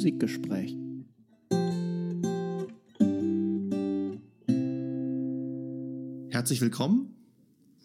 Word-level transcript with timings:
Musikgespräch. 0.00 0.74
Herzlich 6.30 6.62
willkommen, 6.62 7.14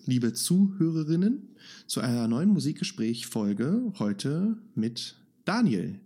liebe 0.05 0.31
Zuhörerinnen, 0.31 1.49
zu 1.88 1.99
einer 1.99 2.29
neuen 2.29 2.51
Musikgespräch-Folge 2.51 3.91
heute 4.00 4.55
mit 4.75 5.18
Daniel. 5.43 6.00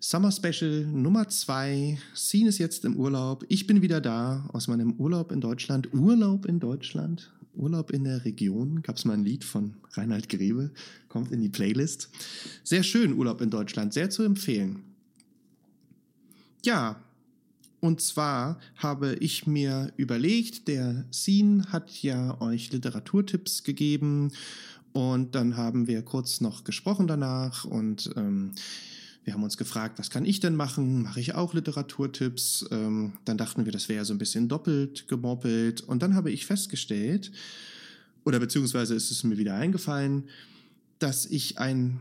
Summer 0.00 0.32
Special 0.32 0.86
Nummer 0.86 1.28
2. 1.28 1.98
Scene 2.14 2.48
ist 2.48 2.56
jetzt 2.56 2.86
im 2.86 2.96
Urlaub. 2.96 3.44
Ich 3.50 3.66
bin 3.66 3.82
wieder 3.82 4.00
da 4.00 4.48
aus 4.50 4.66
meinem 4.66 4.94
Urlaub 4.94 5.30
in 5.30 5.42
Deutschland. 5.42 5.92
Urlaub 5.92 6.46
in 6.46 6.58
Deutschland. 6.58 7.34
Urlaub 7.52 7.90
in 7.90 8.04
der 8.04 8.24
Region. 8.24 8.80
Gab 8.80 8.96
es 8.96 9.04
mal 9.04 9.12
ein 9.12 9.26
Lied 9.26 9.44
von 9.44 9.74
Reinhard 9.90 10.30
Grebe. 10.30 10.70
Kommt 11.10 11.32
in 11.32 11.42
die 11.42 11.50
Playlist. 11.50 12.08
Sehr 12.62 12.82
schön, 12.82 13.12
Urlaub 13.12 13.42
in 13.42 13.50
Deutschland. 13.50 13.92
Sehr 13.92 14.08
zu 14.08 14.22
empfehlen. 14.22 14.93
Ja, 16.64 16.96
und 17.80 18.00
zwar 18.00 18.58
habe 18.76 19.16
ich 19.16 19.46
mir 19.46 19.92
überlegt, 19.98 20.66
der 20.66 21.04
Scene 21.12 21.70
hat 21.70 21.90
ja 22.02 22.40
euch 22.40 22.72
Literaturtipps 22.72 23.64
gegeben 23.64 24.32
und 24.94 25.34
dann 25.34 25.58
haben 25.58 25.86
wir 25.86 26.00
kurz 26.00 26.40
noch 26.40 26.64
gesprochen 26.64 27.06
danach 27.06 27.66
und 27.66 28.10
ähm, 28.16 28.52
wir 29.24 29.34
haben 29.34 29.42
uns 29.42 29.58
gefragt, 29.58 29.98
was 29.98 30.08
kann 30.08 30.24
ich 30.24 30.40
denn 30.40 30.56
machen? 30.56 31.02
Mache 31.02 31.20
ich 31.20 31.34
auch 31.34 31.52
Literaturtipps? 31.52 32.66
Ähm, 32.70 33.12
dann 33.26 33.36
dachten 33.36 33.66
wir, 33.66 33.72
das 33.72 33.90
wäre 33.90 34.06
so 34.06 34.14
ein 34.14 34.18
bisschen 34.18 34.48
doppelt 34.48 35.06
gemoppelt. 35.06 35.82
Und 35.82 36.02
dann 36.02 36.14
habe 36.14 36.30
ich 36.30 36.46
festgestellt, 36.46 37.32
oder 38.24 38.40
beziehungsweise 38.40 38.94
ist 38.94 39.10
es 39.10 39.24
mir 39.24 39.36
wieder 39.36 39.54
eingefallen, 39.54 40.24
dass 40.98 41.26
ich 41.26 41.58
ein, 41.58 42.00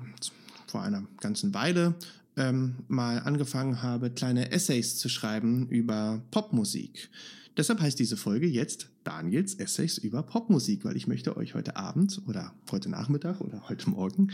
vor 0.67 0.81
einer 0.81 1.03
ganzen 1.19 1.53
Weile 1.53 1.95
ähm, 2.37 2.75
mal 2.87 3.19
angefangen 3.19 3.81
habe, 3.81 4.09
kleine 4.09 4.51
Essays 4.51 4.97
zu 4.97 5.09
schreiben 5.09 5.67
über 5.69 6.21
Popmusik. 6.31 7.09
Deshalb 7.57 7.81
heißt 7.81 7.99
diese 7.99 8.17
Folge 8.17 8.47
jetzt 8.47 8.89
Daniels 9.03 9.55
Essays 9.55 9.97
über 9.97 10.23
Popmusik, 10.23 10.85
weil 10.85 10.97
ich 10.97 11.07
möchte 11.07 11.37
euch 11.37 11.53
heute 11.53 11.75
Abend 11.75 12.21
oder 12.27 12.53
heute 12.71 12.89
Nachmittag 12.89 13.41
oder 13.41 13.69
heute 13.69 13.89
Morgen 13.89 14.31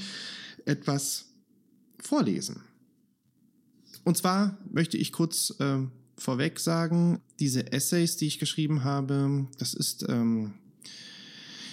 etwas 0.66 1.26
vorlesen. 2.00 2.62
Und 4.06 4.18
zwar 4.18 4.58
möchte 4.72 4.98
ich 4.98 5.12
kurz 5.12 5.54
äh, 5.60 5.80
vorweg 6.18 6.60
sagen, 6.60 7.20
diese 7.40 7.72
Essays, 7.72 8.16
die 8.16 8.28
ich 8.28 8.40
geschrieben 8.40 8.84
habe, 8.84 9.48
das 9.58 9.74
ist 9.74 10.06
ähm, 10.08 10.54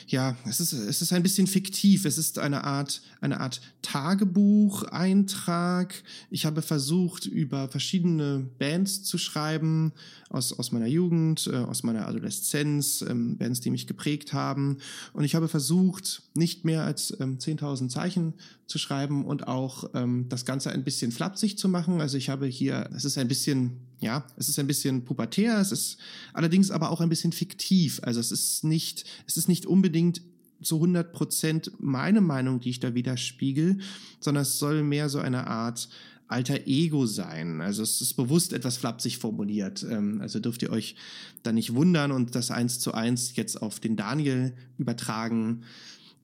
ja, 0.08 0.36
es 0.48 0.60
ist, 0.60 0.72
es 0.72 1.02
ist 1.02 1.12
ein 1.12 1.24
bisschen 1.24 1.48
fiktiv. 1.48 2.04
Es 2.04 2.16
ist 2.16 2.38
eine 2.38 2.62
Art, 2.64 3.02
eine 3.20 3.40
Art 3.40 3.60
Tagebucheintrag. 3.82 6.00
Ich 6.30 6.46
habe 6.46 6.62
versucht, 6.62 7.26
über 7.26 7.68
verschiedene 7.68 8.48
Bands 8.58 9.02
zu 9.02 9.18
schreiben, 9.18 9.92
aus, 10.30 10.52
aus 10.52 10.70
meiner 10.70 10.86
Jugend, 10.86 11.50
äh, 11.52 11.56
aus 11.56 11.82
meiner 11.82 12.06
Adoleszenz, 12.06 13.02
ähm, 13.02 13.36
Bands, 13.36 13.60
die 13.60 13.70
mich 13.70 13.88
geprägt 13.88 14.32
haben. 14.32 14.78
Und 15.12 15.24
ich 15.24 15.34
habe 15.34 15.48
versucht, 15.48 16.22
nicht 16.34 16.64
mehr 16.64 16.84
als 16.84 17.18
ähm, 17.20 17.38
10.000 17.38 17.88
Zeichen 17.88 18.34
zu 18.66 18.78
schreiben 18.78 19.24
und 19.24 19.48
auch 19.48 19.90
ähm, 19.94 20.28
das 20.28 20.44
Ganze 20.44 20.70
ein 20.70 20.84
bisschen 20.84 21.10
flapsig 21.10 21.58
zu 21.58 21.68
machen. 21.68 22.00
Also 22.00 22.16
ich 22.16 22.28
habe 22.28 22.46
hier, 22.46 22.88
es 22.94 23.04
ist 23.04 23.18
ein 23.18 23.26
bisschen 23.28 23.85
ja, 24.00 24.26
es 24.36 24.48
ist 24.48 24.58
ein 24.58 24.66
bisschen 24.66 25.04
pubertär, 25.04 25.58
es 25.58 25.72
ist 25.72 25.98
allerdings 26.32 26.70
aber 26.70 26.90
auch 26.90 27.00
ein 27.00 27.08
bisschen 27.08 27.32
fiktiv. 27.32 28.00
Also 28.02 28.20
es 28.20 28.30
ist 28.30 28.64
nicht, 28.64 29.04
es 29.26 29.36
ist 29.36 29.48
nicht 29.48 29.66
unbedingt 29.66 30.22
zu 30.62 30.76
100 30.76 31.12
Prozent 31.12 31.72
meine 31.78 32.20
Meinung, 32.20 32.60
die 32.60 32.70
ich 32.70 32.80
da 32.80 32.94
widerspiegel, 32.94 33.78
sondern 34.20 34.42
es 34.42 34.58
soll 34.58 34.82
mehr 34.82 35.08
so 35.08 35.18
eine 35.18 35.46
Art 35.46 35.88
alter 36.28 36.66
Ego 36.66 37.06
sein. 37.06 37.60
Also 37.60 37.82
es 37.82 38.00
ist 38.00 38.14
bewusst 38.14 38.52
etwas 38.52 38.76
flapsig 38.76 39.18
formuliert. 39.18 39.86
Ähm, 39.88 40.20
also 40.20 40.40
dürft 40.40 40.62
ihr 40.62 40.70
euch 40.70 40.96
da 41.42 41.52
nicht 41.52 41.74
wundern 41.74 42.10
und 42.10 42.34
das 42.34 42.50
eins 42.50 42.80
zu 42.80 42.94
eins 42.94 43.36
jetzt 43.36 43.62
auf 43.62 43.80
den 43.80 43.96
Daniel 43.96 44.54
übertragen, 44.76 45.62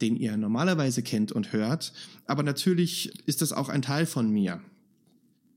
den 0.01 0.17
ihr 0.17 0.37
normalerweise 0.37 1.03
kennt 1.03 1.31
und 1.31 1.53
hört. 1.53 1.93
Aber 2.27 2.43
natürlich 2.43 3.13
ist 3.27 3.43
das 3.43 3.53
auch 3.53 3.69
ein 3.69 3.83
Teil 3.83 4.07
von 4.07 4.29
mir. 4.31 4.61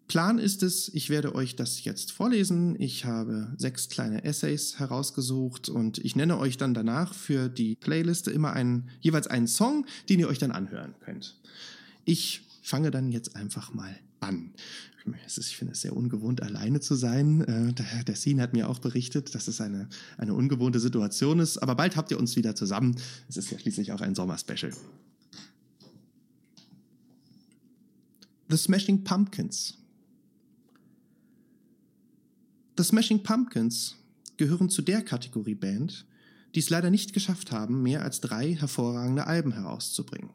Plan 0.08 0.38
ist 0.38 0.62
es, 0.62 0.90
ich 0.94 1.10
werde 1.10 1.34
euch 1.34 1.56
das 1.56 1.84
jetzt 1.84 2.12
vorlesen. 2.12 2.80
Ich 2.80 3.06
habe 3.06 3.54
sechs 3.58 3.90
kleine 3.90 4.24
Essays 4.24 4.78
herausgesucht 4.78 5.68
und 5.68 5.98
ich 5.98 6.16
nenne 6.16 6.38
euch 6.38 6.58
dann 6.58 6.76
danach 6.76 7.14
für 7.14 7.50
die 7.50 7.76
Playliste 7.76 8.30
immer 8.30 8.54
einen, 8.54 8.90
jeweils 9.02 9.26
einen 9.26 9.48
Song, 9.48 9.86
den 10.08 10.20
ihr 10.20 10.28
euch 10.28 10.38
dann 10.38 10.52
anhören 10.52 10.94
könnt. 11.04 11.40
Ich 12.06 12.48
fange 12.62 12.92
dann 12.92 13.12
jetzt 13.12 13.36
einfach 13.36 13.74
mal 13.74 13.98
an. 14.20 14.54
Ich 15.28 15.56
finde 15.56 15.74
es 15.74 15.82
sehr 15.82 15.96
ungewohnt, 15.96 16.42
alleine 16.42 16.80
zu 16.80 16.96
sein. 16.96 17.42
Äh, 17.42 18.04
der, 18.04 18.16
Scene 18.16 18.42
hat 18.42 18.54
mir 18.54 18.70
auch 18.70 18.80
berichtet, 18.80 19.36
dass 19.36 19.48
es 19.48 19.62
eine, 19.62 19.88
eine 20.18 20.34
ungewohnte 20.34 20.80
Situation 20.80 21.40
ist. 21.40 21.60
Aber 21.60 21.76
bald 21.76 21.96
habt 21.96 22.12
ihr 22.12 22.20
uns 22.20 22.36
wieder 22.36 22.56
zusammen. 22.56 22.96
Es 23.28 23.38
ist 23.38 23.52
ja 23.52 23.60
schließlich 23.60 23.92
auch 23.92 24.02
ein 24.02 24.16
Sommerspecial. 24.16 24.72
The 28.50 28.58
Smashing 28.58 29.04
Pumpkins 29.04 29.78
The 32.78 32.84
Smashing 32.84 33.24
Pumpkins 33.24 33.96
gehören 34.36 34.70
zu 34.70 34.82
der 34.82 35.02
Kategorie 35.02 35.56
Band, 35.56 36.06
die 36.54 36.60
es 36.60 36.70
leider 36.70 36.90
nicht 36.90 37.14
geschafft 37.14 37.52
haben, 37.52 37.82
mehr 37.84 38.04
als 38.04 38.20
drei 38.20 38.54
hervorragende 38.54 39.28
Alben 39.28 39.54
herauszubringen. 39.54 40.32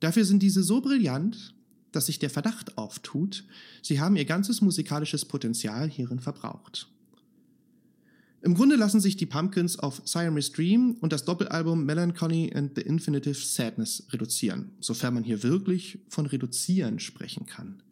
Dafür 0.00 0.24
sind 0.24 0.42
diese 0.42 0.62
so 0.62 0.80
brillant, 0.80 1.54
dass 1.92 2.06
sich 2.06 2.18
der 2.18 2.30
Verdacht 2.30 2.78
auftut, 2.78 3.44
sie 3.82 4.00
haben 4.00 4.16
ihr 4.16 4.24
ganzes 4.24 4.60
musikalisches 4.62 5.24
Potenzial 5.24 5.88
hierin 5.90 6.20
verbraucht. 6.20 6.88
Im 8.40 8.54
Grunde 8.54 8.76
lassen 8.76 9.00
sich 9.00 9.16
die 9.16 9.26
Pumpkins 9.26 9.78
auf 9.78 10.00
Siamese 10.04 10.52
Dream 10.52 10.96
und 11.00 11.12
das 11.12 11.24
Doppelalbum 11.24 11.84
Melancholy 11.84 12.52
and 12.54 12.72
the 12.76 12.82
Infinitive 12.82 13.34
Sadness 13.34 14.06
reduzieren, 14.10 14.70
sofern 14.80 15.14
man 15.14 15.24
hier 15.24 15.42
wirklich 15.42 15.98
von 16.08 16.24
reduzieren 16.24 17.00
sprechen 17.00 17.46
kann. 17.46 17.82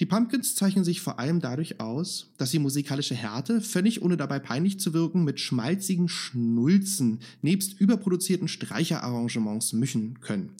Die 0.00 0.06
Pumpkins 0.06 0.54
zeichnen 0.54 0.84
sich 0.84 1.00
vor 1.00 1.18
allem 1.18 1.40
dadurch 1.40 1.80
aus, 1.80 2.30
dass 2.36 2.52
sie 2.52 2.60
musikalische 2.60 3.16
Härte, 3.16 3.60
völlig 3.60 4.00
ohne 4.00 4.16
dabei 4.16 4.38
peinlich 4.38 4.78
zu 4.78 4.94
wirken, 4.94 5.24
mit 5.24 5.40
schmalzigen 5.40 6.08
Schnulzen 6.08 7.18
nebst 7.42 7.80
überproduzierten 7.80 8.46
Streicherarrangements 8.46 9.72
mischen 9.72 10.20
können. 10.20 10.52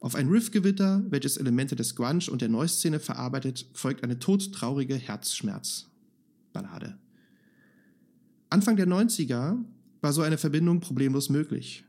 Auf 0.00 0.16
ein 0.16 0.28
Riffgewitter, 0.28 1.04
welches 1.08 1.36
Elemente 1.36 1.76
des 1.76 1.94
Grunge 1.94 2.30
und 2.30 2.40
der 2.40 2.48
Noise-Szene 2.48 2.98
verarbeitet, 2.98 3.66
folgt 3.74 4.02
eine 4.02 4.18
todtraurige 4.18 4.96
Herzschmerz-Ballade. 4.96 6.98
Anfang 8.50 8.76
der 8.76 8.88
90er 8.88 9.56
war 10.00 10.12
so 10.12 10.22
eine 10.22 10.38
Verbindung 10.38 10.80
problemlos 10.80 11.28
möglich. 11.28 11.84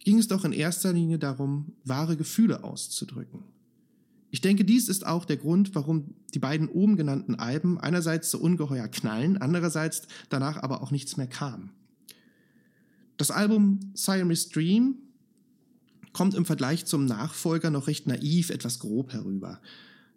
Ging 0.00 0.18
es 0.18 0.28
doch 0.28 0.44
in 0.44 0.52
erster 0.52 0.92
Linie 0.92 1.18
darum, 1.18 1.72
wahre 1.84 2.16
Gefühle 2.16 2.64
auszudrücken. 2.64 3.44
Ich 4.30 4.40
denke, 4.40 4.64
dies 4.64 4.88
ist 4.88 5.06
auch 5.06 5.24
der 5.24 5.38
Grund, 5.38 5.74
warum 5.74 6.14
die 6.34 6.38
beiden 6.38 6.68
oben 6.68 6.96
genannten 6.96 7.34
Alben 7.36 7.78
einerseits 7.78 8.30
so 8.30 8.38
ungeheuer 8.38 8.88
knallen, 8.88 9.38
andererseits 9.38 10.02
danach 10.28 10.62
aber 10.62 10.82
auch 10.82 10.90
nichts 10.90 11.16
mehr 11.16 11.26
kam. 11.26 11.70
Das 13.16 13.30
Album 13.30 13.80
Siamese 13.94 14.50
Dream 14.50 14.96
kommt 16.12 16.34
im 16.34 16.44
Vergleich 16.44 16.84
zum 16.84 17.06
Nachfolger 17.06 17.70
noch 17.70 17.86
recht 17.86 18.06
naiv, 18.06 18.50
etwas 18.50 18.78
grob 18.78 19.12
herüber. 19.12 19.60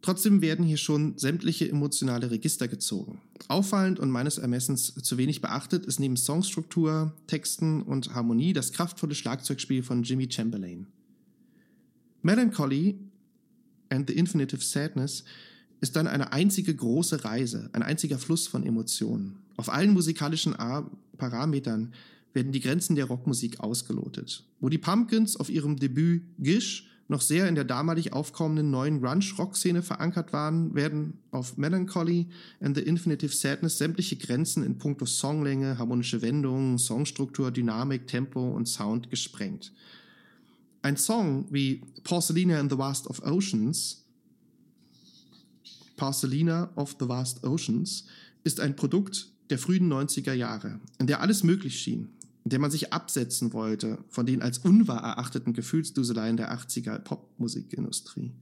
Trotzdem 0.02 0.42
werden 0.42 0.66
hier 0.66 0.78
schon 0.78 1.18
sämtliche 1.18 1.70
emotionale 1.70 2.32
Register 2.32 2.68
gezogen. 2.68 3.22
Auffallend 3.48 4.00
und 4.00 4.10
meines 4.10 4.40
Ermessens 4.40 4.96
zu 4.96 5.18
wenig 5.18 5.42
beachtet 5.42 5.86
ist 5.86 6.00
neben 6.00 6.18
Songstruktur, 6.18 7.16
Texten 7.28 7.84
und 7.84 8.14
Harmonie 8.14 8.54
das 8.54 8.72
kraftvolle 8.72 9.14
Schlagzeugspiel 9.14 9.84
von 9.84 10.04
Jimmy 10.04 10.28
Chamberlain. 10.30 10.88
Melancholy 12.24 13.00
and 13.92 14.10
the 14.10 14.16
Infinitive 14.16 14.64
Sadness 14.64 15.24
ist 15.82 15.96
dann 15.96 16.08
eine 16.08 16.32
einzige 16.32 16.74
große 16.74 17.24
Reise, 17.26 17.70
ein 17.74 17.84
einziger 17.84 18.18
Fluss 18.18 18.48
von 18.48 18.64
Emotionen. 18.64 19.38
Auf 19.58 19.70
allen 19.70 19.94
musikalischen 19.94 20.56
Parametern 21.18 21.94
werden 22.34 22.52
die 22.52 22.62
Grenzen 22.62 22.96
der 22.96 23.06
Rockmusik 23.06 23.60
ausgelotet. 23.60 24.46
Wo 24.60 24.70
die 24.70 24.78
Pumpkins 24.78 25.36
auf 25.36 25.50
ihrem 25.50 25.78
Debüt 25.78 26.24
Gish 26.40 26.88
noch 27.08 27.22
sehr 27.22 27.50
in 27.50 27.56
der 27.56 27.66
damalig 27.66 28.14
aufkommenden 28.14 28.72
neuen 28.72 29.02
Grunge-Rock-Szene 29.02 29.82
verankert 29.82 30.32
waren, 30.32 30.74
werden 30.76 31.18
auf 31.32 31.58
Melancholy 31.58 32.28
and 32.62 32.78
the 32.78 32.84
Infinitive 32.84 33.36
Sadness 33.36 33.78
sämtliche 33.78 34.16
Grenzen 34.16 34.64
in 34.64 34.78
puncto 34.78 35.06
Songlänge, 35.06 35.78
harmonische 35.78 36.22
Wendungen, 36.22 36.78
Songstruktur, 36.78 37.52
Dynamik, 37.52 38.08
Tempo 38.08 38.52
und 38.52 38.68
Sound 38.68 39.10
gesprengt. 39.10 39.74
Ein 40.82 40.98
Song 40.98 41.46
wie 41.52 41.82
Porcelina 42.04 42.60
in 42.60 42.70
the 42.70 42.78
Vast 42.78 43.08
of 43.08 43.22
Oceans, 43.24 44.04
Porcelina 45.96 46.72
of 46.76 46.96
the 47.00 47.08
Vast 47.08 47.44
Oceans, 47.44 48.06
ist 48.44 48.60
ein 48.60 48.76
Produkt 48.76 49.30
der 49.52 49.60
frühen 49.60 49.92
90er 49.92 50.34
Jahre, 50.34 50.80
in 50.98 51.06
der 51.06 51.22
alles 51.22 51.44
möglich 51.44 51.80
schien, 51.80 52.10
in 52.44 52.50
der 52.50 52.60
man 52.60 52.72
sich 52.72 52.92
absetzen 52.92 53.54
wollte 53.54 54.00
von 54.10 54.26
den 54.26 54.42
als 54.42 54.58
unwahr 54.60 55.04
erachteten 55.04 55.54
Gefühlsduseleien 55.54 56.38
der 56.38 56.52
80er 56.52 56.98
Popmusikindustrie. 57.00 58.34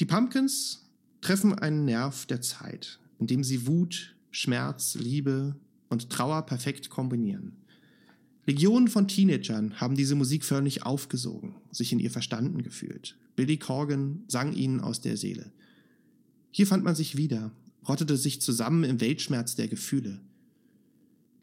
Die 0.00 0.06
Pumpkins 0.06 0.90
treffen 1.20 1.54
einen 1.54 1.84
Nerv 1.84 2.26
der 2.26 2.40
Zeit, 2.40 2.98
in 3.20 3.28
dem 3.28 3.44
sie 3.44 3.68
Wut, 3.68 4.16
Schmerz, 4.32 4.94
Liebe 4.94 5.54
und 5.90 6.10
Trauer 6.10 6.42
perfekt 6.42 6.88
kombinieren. 6.90 7.59
Legionen 8.50 8.88
von 8.88 9.06
Teenagern 9.06 9.80
haben 9.80 9.94
diese 9.94 10.16
Musik 10.16 10.44
förmlich 10.44 10.82
aufgesogen, 10.82 11.54
sich 11.70 11.92
in 11.92 12.00
ihr 12.00 12.10
verstanden 12.10 12.64
gefühlt. 12.64 13.16
Billy 13.36 13.58
Corgan 13.58 14.24
sang 14.26 14.52
ihnen 14.54 14.80
aus 14.80 15.00
der 15.00 15.16
Seele. 15.16 15.52
Hier 16.50 16.66
fand 16.66 16.82
man 16.82 16.96
sich 16.96 17.16
wieder, 17.16 17.52
rottete 17.86 18.16
sich 18.16 18.40
zusammen 18.40 18.82
im 18.82 19.00
Weltschmerz 19.00 19.54
der 19.54 19.68
Gefühle. 19.68 20.20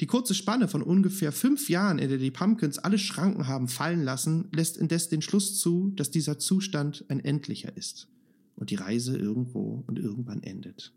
Die 0.01 0.05
kurze 0.05 0.35
Spanne 0.35 0.67
von 0.67 0.83
ungefähr 0.83 1.31
fünf 1.31 1.69
Jahren, 1.69 1.97
in 1.97 2.09
der 2.09 2.17
die 2.17 2.29
Pumpkins 2.29 2.77
alle 2.77 2.99
Schranken 2.99 3.47
haben 3.47 3.69
fallen 3.69 4.03
lassen, 4.03 4.49
lässt 4.51 4.75
indes 4.75 5.07
den 5.07 5.21
Schluss 5.21 5.57
zu, 5.57 5.93
dass 5.95 6.11
dieser 6.11 6.39
Zustand 6.39 7.05
ein 7.07 7.21
endlicher 7.21 7.77
ist 7.77 8.09
und 8.57 8.69
die 8.69 8.75
Reise 8.75 9.17
irgendwo 9.17 9.85
und 9.87 9.97
irgendwann 9.97 10.43
endet. 10.43 10.91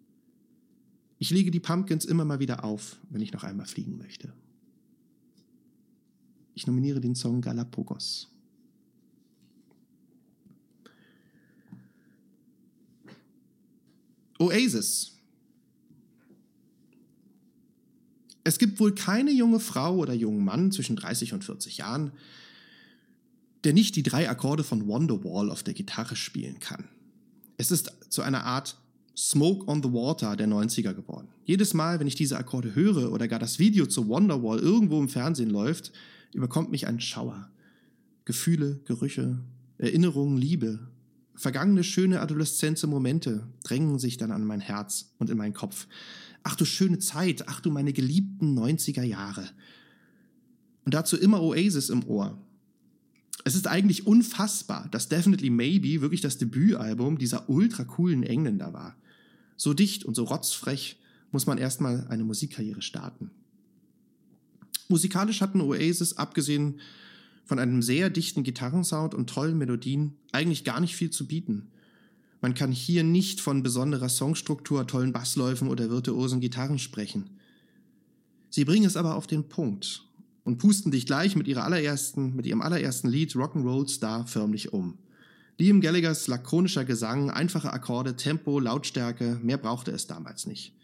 Ich 1.19 1.31
lege 1.31 1.53
die 1.53 1.61
Pumpkins 1.61 2.05
immer 2.05 2.25
mal 2.25 2.41
wieder 2.41 2.65
auf, 2.65 2.99
wenn 3.11 3.21
ich 3.21 3.33
noch 3.33 3.45
einmal 3.45 3.67
fliegen 3.67 3.97
möchte. 3.97 4.33
Ich 6.55 6.67
nominiere 6.67 7.01
den 7.01 7.15
Song 7.15 7.41
Galapagos. 7.41 8.29
Oasis 14.39 15.21
Es 18.43 18.59
gibt 18.59 18.81
wohl 18.81 18.95
keine 18.95 19.31
junge 19.31 19.61
Frau 19.61 19.97
oder 19.97 20.15
jungen 20.15 20.45
Mann 20.45 20.73
zwischen 20.73 20.97
30 20.97 21.35
und 21.35 21.45
40 21.45 21.79
Jahren, 21.79 22.13
der 23.65 23.73
nicht 23.73 23.97
die 23.97 24.03
drei 24.03 24.29
Akkorde 24.29 24.65
von 24.65 24.89
Wonderwall 24.89 25.51
auf 25.51 25.63
der 25.63 25.75
Gitarre 25.75 26.17
spielen 26.17 26.59
kann. 26.59 26.89
Es 27.59 27.71
ist 27.71 27.93
zu 28.09 28.23
einer 28.23 28.45
Art 28.45 28.77
Smoke 29.17 29.69
on 29.69 29.83
the 29.83 29.93
Water 29.93 30.35
der 30.35 30.49
90er 30.49 30.95
geworden. 30.95 31.29
Jedes 31.45 31.75
Mal, 31.75 32.01
wenn 32.01 32.07
ich 32.07 32.15
diese 32.15 32.39
Akkorde 32.39 32.75
höre 32.75 33.13
oder 33.13 33.29
gar 33.29 33.39
das 33.39 33.59
Video 33.59 33.85
zu 33.85 34.09
Wonderwall 34.09 34.59
irgendwo 34.59 34.99
im 34.99 35.11
Fernsehen 35.11 35.51
läuft, 35.51 35.93
überkommt 36.33 36.71
mich 36.71 36.87
ein 36.87 37.01
Schauer. 37.01 37.51
Gefühle, 38.25 38.81
Gerüche, 38.85 39.41
Erinnerungen, 39.79 40.37
Liebe, 40.37 40.91
vergangene 41.35 41.85
schöne 41.85 42.21
adoleszenze 42.21 42.87
Momente 42.87 43.47
drängen 43.65 43.99
sich 43.99 44.19
dann 44.19 44.31
an 44.31 44.45
mein 44.45 44.61
Herz 44.61 45.15
und 45.19 45.31
in 45.31 45.39
meinen 45.39 45.55
Kopf. 45.55 45.87
Ach 46.43 46.55
du 46.55 46.65
schöne 46.65 46.99
Zeit, 46.99 47.49
ach 47.49 47.61
du 47.61 47.71
meine 47.71 47.93
geliebten 47.93 48.59
90er 48.59 49.03
Jahre. 49.03 49.49
Und 50.85 50.95
dazu 50.95 51.17
immer 51.17 51.43
Oasis 51.43 51.89
im 51.89 52.05
Ohr. 52.05 52.39
Es 53.45 53.55
ist 53.55 53.67
eigentlich 53.67 54.07
unfassbar, 54.07 54.89
dass 54.91 55.09
Definitely 55.09 55.49
Maybe 55.49 56.03
wirklich 56.03 56.21
das 56.21 56.37
Debütalbum 56.37 57.17
dieser 57.17 57.49
ultra 57.49 57.85
coolen 57.85 58.23
Engländer 58.23 58.73
war. 58.73 58.97
So 59.57 59.73
dicht 59.73 60.05
und 60.05 60.15
so 60.15 60.25
rotzfrech 60.25 60.99
muss 61.31 61.47
man 61.47 61.59
erstmal 61.59 62.07
eine 62.09 62.25
Musikkarriere 62.25 62.83
starten. 62.83 63.31
Musikalisch 64.91 65.41
hatten 65.41 65.61
Oasis, 65.61 66.17
abgesehen 66.17 66.81
von 67.45 67.59
einem 67.59 67.83
sehr 67.83 68.11
dichten 68.11 68.43
Gitarrensound 68.43 69.15
und 69.15 69.31
tollen 69.31 69.59
Melodien, 69.59 70.17
eigentlich 70.33 70.65
gar 70.65 70.81
nicht 70.81 70.97
viel 70.97 71.11
zu 71.11 71.27
bieten. 71.27 71.71
Man 72.41 72.55
kann 72.55 72.73
hier 72.73 73.05
nicht 73.05 73.41
von 73.41 73.63
besonderer 73.63 74.09
Songstruktur, 74.09 74.87
tollen 74.87 75.13
Bassläufen 75.13 75.69
oder 75.69 75.91
virtuosen 75.91 76.41
Gitarren 76.41 76.79
sprechen. 76.79 77.31
Sie 78.49 78.65
bringen 78.65 78.87
es 78.87 78.97
aber 78.97 79.15
auf 79.15 79.27
den 79.27 79.49
Punkt 79.49 80.05
und 80.45 80.59
pusten 80.59 80.91
dich 80.91 81.07
gleich 81.07 81.37
mit, 81.37 81.47
ihrer 81.47 81.65
allerersten, 81.65 82.35
mit 82.35 82.47
ihrem 82.47 82.63
allerersten 82.63 83.09
Lied 83.09 83.33
Rock'n'Roll 83.33 83.89
Star 83.89 84.27
förmlich 84.27 84.73
um. 84.73 84.99
Liam 85.59 85.81
Gallaghers 85.81 86.27
lakonischer 86.27 86.85
Gesang, 86.85 87.31
einfache 87.31 87.73
Akkorde, 87.73 88.17
Tempo, 88.17 88.59
Lautstärke, 88.59 89.39
mehr 89.43 89.59
brauchte 89.59 89.91
es 89.91 90.07
damals 90.07 90.47
nicht. 90.47 90.75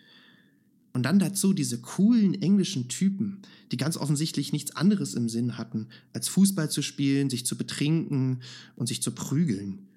Und 0.97 1.03
dann 1.03 1.19
dazu 1.19 1.53
diese 1.53 1.79
coolen 1.79 2.33
englischen 2.41 2.89
Typen, 2.89 3.43
die 3.71 3.77
ganz 3.77 3.99
offensichtlich 3.99 4.55
nichts 4.55 4.77
anderes 4.77 5.13
im 5.13 5.29
Sinn 5.29 5.59
hatten, 5.59 5.89
als 6.15 6.27
Fußball 6.27 6.71
zu 6.71 6.81
spielen, 6.81 7.29
sich 7.29 7.45
zu 7.45 7.59
betrinken 7.59 8.41
und 8.77 8.87
sich 8.87 9.03
zu 9.03 9.11
prügeln. 9.11 9.89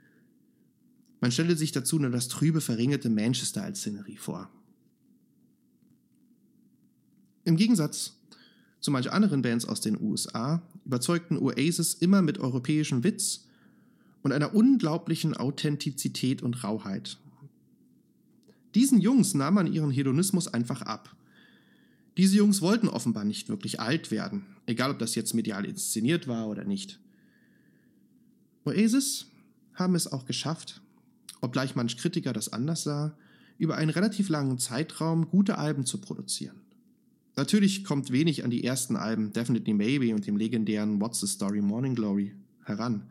Man 1.21 1.31
stelle 1.31 1.55
sich 1.55 1.71
dazu 1.71 1.99
nur 1.99 2.09
das 2.09 2.27
trübe, 2.27 2.59
verringerte 2.59 3.09
Manchester 3.09 3.63
als 3.63 3.79
Szenerie 3.79 4.17
vor. 4.17 4.49
Im 7.45 7.55
Gegensatz 7.55 8.17
zu 8.81 8.91
manch 8.91 9.09
anderen 9.09 9.41
Bands 9.41 9.63
aus 9.63 9.79
den 9.79 10.01
USA 10.01 10.61
überzeugten 10.83 11.37
Oasis 11.37 11.93
immer 11.93 12.21
mit 12.21 12.39
europäischem 12.39 13.05
Witz 13.05 13.45
und 14.21 14.33
einer 14.33 14.53
unglaublichen 14.53 15.33
Authentizität 15.33 16.43
und 16.43 16.61
Rauheit. 16.65 17.19
Diesen 18.75 18.99
Jungs 18.99 19.33
nahm 19.33 19.55
man 19.55 19.71
ihren 19.71 19.91
Hedonismus 19.91 20.47
einfach 20.47 20.81
ab. 20.81 21.15
Diese 22.17 22.37
Jungs 22.37 22.61
wollten 22.61 22.87
offenbar 22.87 23.23
nicht 23.23 23.49
wirklich 23.49 23.79
alt 23.79 24.11
werden, 24.11 24.45
egal 24.65 24.91
ob 24.91 24.99
das 24.99 25.15
jetzt 25.15 25.33
medial 25.33 25.65
inszeniert 25.65 26.27
war 26.27 26.47
oder 26.47 26.65
nicht. 26.65 26.99
Oasis 28.65 29.27
haben 29.73 29.95
es 29.95 30.11
auch 30.11 30.25
geschafft, 30.25 30.81
obgleich 31.41 31.75
manch 31.75 31.97
Kritiker 31.97 32.33
das 32.33 32.51
anders 32.51 32.83
sah, 32.83 33.17
über 33.57 33.75
einen 33.75 33.89
relativ 33.89 34.29
langen 34.29 34.57
Zeitraum 34.57 35.29
gute 35.29 35.57
Alben 35.57 35.85
zu 35.85 35.99
produzieren. 35.99 36.61
Natürlich 37.35 37.85
kommt 37.85 38.11
wenig 38.11 38.43
an 38.43 38.49
die 38.49 38.63
ersten 38.65 38.97
Alben 38.97 39.31
Definitely 39.31 39.73
Maybe 39.73 40.13
und 40.13 40.27
dem 40.27 40.35
legendären 40.35 40.99
What's 40.99 41.21
the 41.21 41.27
Story 41.27 41.61
Morning 41.61 41.95
Glory 41.95 42.35
heran. 42.65 43.07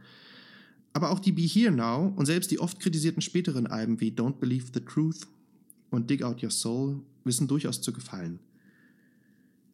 Aber 0.93 1.11
auch 1.11 1.19
die 1.19 1.33
Be 1.33 1.43
Here 1.43 1.73
Now 1.73 2.13
und 2.15 2.27
selbst 2.27 2.51
die 2.51 2.59
oft 2.59 2.79
kritisierten 2.79 3.23
späteren 3.23 3.67
Alben 3.67 4.01
wie 4.01 4.11
Don't 4.11 4.39
Believe 4.39 4.67
the 4.75 4.81
Truth 4.81 5.27
und 5.91 6.11
Dig 6.11 6.23
Out 6.23 6.43
Your 6.43 6.51
Soul 6.51 7.01
wissen 7.25 7.49
durchaus 7.49 7.81
zu 7.81 7.93
gefallen. 7.93 8.39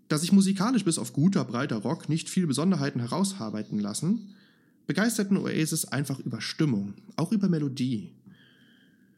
Da 0.09 0.19
sich 0.19 0.33
musikalisch 0.33 0.85
bis 0.85 0.99
auf 0.99 1.13
guter, 1.13 1.45
breiter 1.45 1.77
Rock 1.77 2.09
nicht 2.09 2.29
viele 2.29 2.47
Besonderheiten 2.47 3.01
herausarbeiten 3.01 3.79
lassen, 3.79 4.35
begeisterten 4.87 5.37
Oasis 5.37 5.87
einfach 5.87 6.19
über 6.19 6.41
Stimmung, 6.41 6.95
auch 7.17 7.33
über 7.33 7.49
Melodie 7.49 8.13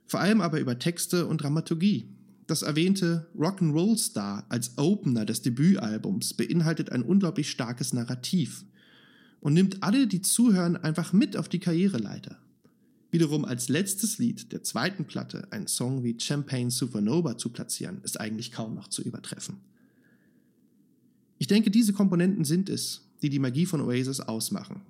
vor 0.07 0.21
allem 0.21 0.41
aber 0.41 0.61
über 0.61 0.79
Texte 0.79 1.27
und 1.27 1.43
Dramaturgie. 1.43 2.09
Das 2.47 2.63
erwähnte 2.63 3.27
Rock'n'Roll 3.37 3.99
Star 3.99 4.47
als 4.49 4.79
Opener 4.79 5.25
des 5.25 5.43
Debütalbums 5.43 6.35
beinhaltet 6.35 6.93
ein 6.93 7.03
unglaublich 7.03 7.51
starkes 7.51 7.93
Narrativ 7.93 8.65
und 9.41 9.53
nimmt 9.53 9.83
alle, 9.83 10.07
die 10.07 10.23
zuhören, 10.23 10.77
einfach 10.77 11.13
mit 11.13 11.37
auf 11.37 11.49
die 11.49 11.59
Karriereleiter. 11.59 12.39
Wiederum 13.17 13.47
als 13.47 13.71
letztes 13.71 14.19
Lied 14.19 14.53
der 14.53 14.63
zweiten 14.63 15.07
Platte 15.07 15.49
einen 15.51 15.69
Song 15.69 16.05
wie 16.05 16.21
Champagne 16.21 16.71
Supernova 16.71 17.39
zu 17.39 17.49
platzieren, 17.49 18.03
ist 18.03 18.21
eigentlich 18.21 18.53
kaum 18.53 18.75
noch 18.75 18.89
zu 18.89 19.01
übertreffen. 19.01 19.57
Ich 21.39 21.47
denke, 21.47 21.71
diese 21.71 21.95
Komponenten 21.95 22.45
sind 22.45 22.69
es, 22.69 23.09
die 23.23 23.31
die 23.31 23.39
Magie 23.39 23.65
von 23.65 23.81
Oasis 23.81 24.21
ausmachen. 24.21 24.83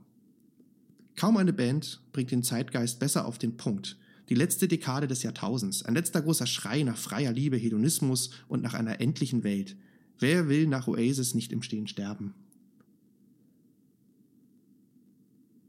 Kaum 1.14 1.36
eine 1.36 1.52
Band 1.52 2.00
bringt 2.10 2.32
den 2.32 2.42
Zeitgeist 2.42 2.98
besser 2.98 3.26
auf 3.26 3.38
den 3.38 3.56
Punkt 3.56 3.96
die 4.28 4.34
letzte 4.34 4.66
Dekade 4.66 5.06
des 5.06 5.22
Jahrtausends, 5.22 5.84
ein 5.84 5.94
letzter 5.94 6.20
großer 6.20 6.48
Schrei 6.48 6.82
nach 6.82 6.96
freier 6.96 7.32
Liebe, 7.32 7.56
Hedonismus 7.56 8.30
und 8.48 8.60
nach 8.60 8.74
einer 8.74 9.00
endlichen 9.00 9.44
Welt. 9.44 9.76
Wer 10.18 10.48
will 10.48 10.66
nach 10.66 10.88
Oasis 10.88 11.36
nicht 11.36 11.52
im 11.52 11.62
Stehen 11.62 11.86
sterben? 11.86 12.34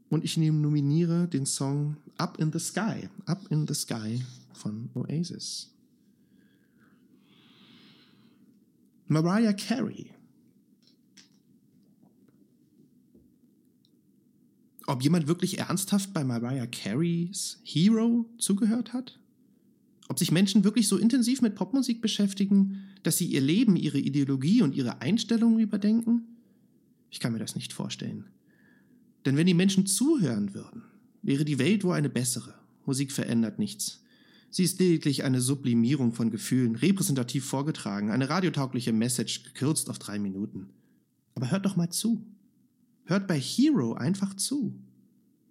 Und 0.08 0.24
ich 0.24 0.36
nominiere 0.36 1.28
den 1.28 1.46
Song 1.46 1.98
Up 2.18 2.38
in 2.38 2.52
the 2.52 2.58
Sky, 2.58 3.08
Up 3.26 3.46
in 3.50 3.66
the 3.66 3.74
Sky 3.74 4.22
von 4.52 4.90
Oasis. 4.94 5.70
Mariah 9.08 9.54
Carey 9.54 10.12
ob 14.88 15.02
jemand 15.02 15.28
wirklich 15.28 15.58
ernsthaft 15.58 16.14
bei 16.14 16.24
Mariah 16.24 16.66
Careys 16.66 17.60
Hero 17.62 18.24
zugehört 18.38 18.94
hat? 18.94 19.20
Ob 20.08 20.18
sich 20.18 20.32
Menschen 20.32 20.64
wirklich 20.64 20.88
so 20.88 20.96
intensiv 20.96 21.42
mit 21.42 21.54
Popmusik 21.54 22.00
beschäftigen, 22.00 22.82
dass 23.02 23.18
sie 23.18 23.26
ihr 23.26 23.42
Leben, 23.42 23.76
ihre 23.76 23.98
Ideologie 23.98 24.62
und 24.62 24.74
ihre 24.74 25.02
Einstellungen 25.02 25.60
überdenken? 25.60 26.22
Ich 27.10 27.20
kann 27.20 27.34
mir 27.34 27.38
das 27.38 27.54
nicht 27.54 27.74
vorstellen. 27.74 28.24
Denn 29.26 29.36
wenn 29.36 29.46
die 29.46 29.52
Menschen 29.52 29.84
zuhören 29.84 30.54
würden, 30.54 30.84
wäre 31.22 31.44
die 31.44 31.58
Welt 31.58 31.84
wohl 31.84 31.94
eine 31.94 32.08
bessere. 32.08 32.54
Musik 32.86 33.12
verändert 33.12 33.58
nichts. 33.58 34.02
Sie 34.50 34.64
ist 34.64 34.80
lediglich 34.80 35.24
eine 35.24 35.40
Sublimierung 35.40 36.12
von 36.12 36.30
Gefühlen, 36.30 36.76
repräsentativ 36.76 37.44
vorgetragen, 37.44 38.10
eine 38.10 38.30
radiotaugliche 38.30 38.92
Message, 38.92 39.42
gekürzt 39.44 39.90
auf 39.90 39.98
drei 39.98 40.18
Minuten. 40.18 40.70
Aber 41.34 41.50
hört 41.50 41.66
doch 41.66 41.76
mal 41.76 41.90
zu. 41.90 42.24
Hört 43.04 43.26
bei 43.26 43.38
Hero 43.38 43.94
einfach 43.94 44.34
zu. 44.34 44.74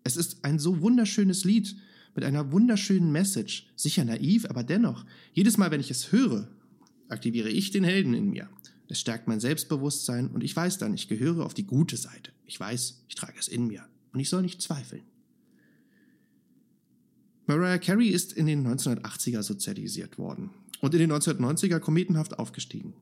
Es 0.04 0.18
ist 0.18 0.44
ein 0.44 0.58
so 0.58 0.82
wunderschönes 0.82 1.44
Lied 1.44 1.76
mit 2.16 2.24
einer 2.24 2.52
wunderschönen 2.52 3.12
Message. 3.12 3.68
Sicher 3.76 4.04
naiv, 4.04 4.46
aber 4.50 4.64
dennoch. 4.64 5.06
Jedes 5.34 5.58
Mal, 5.58 5.70
wenn 5.70 5.80
ich 5.80 5.92
es 5.92 6.12
höre, 6.12 6.50
aktiviere 7.10 7.50
ich 7.50 7.72
den 7.72 7.84
Helden 7.84 8.14
in 8.14 8.30
mir. 8.30 8.50
Es 8.90 9.00
stärkt 9.00 9.28
mein 9.28 9.40
Selbstbewusstsein 9.40 10.30
und 10.30 10.44
ich 10.44 10.56
weiß 10.56 10.78
dann, 10.78 10.94
ich 10.94 11.08
gehöre 11.08 11.46
auf 11.46 11.54
die 11.54 11.68
gute 11.68 11.98
Seite. 11.98 12.32
Ich 12.46 12.60
weiß, 12.60 13.04
ich 13.08 13.16
trage 13.16 13.38
es 13.38 13.48
in 13.48 13.68
mir 13.68 13.86
und 14.14 14.20
ich 14.20 14.30
soll 14.30 14.42
nicht 14.42 14.62
zweifeln. 14.62 15.04
Mariah 17.50 17.78
Carey 17.78 18.10
ist 18.10 18.34
in 18.34 18.46
den 18.46 18.68
1980er 18.68 19.42
sozialisiert 19.42 20.18
worden 20.18 20.50
und 20.82 20.94
in 20.94 21.00
den 21.00 21.14
1990er 21.14 21.80
kometenhaft 21.80 22.38
aufgestiegen. 22.40 22.94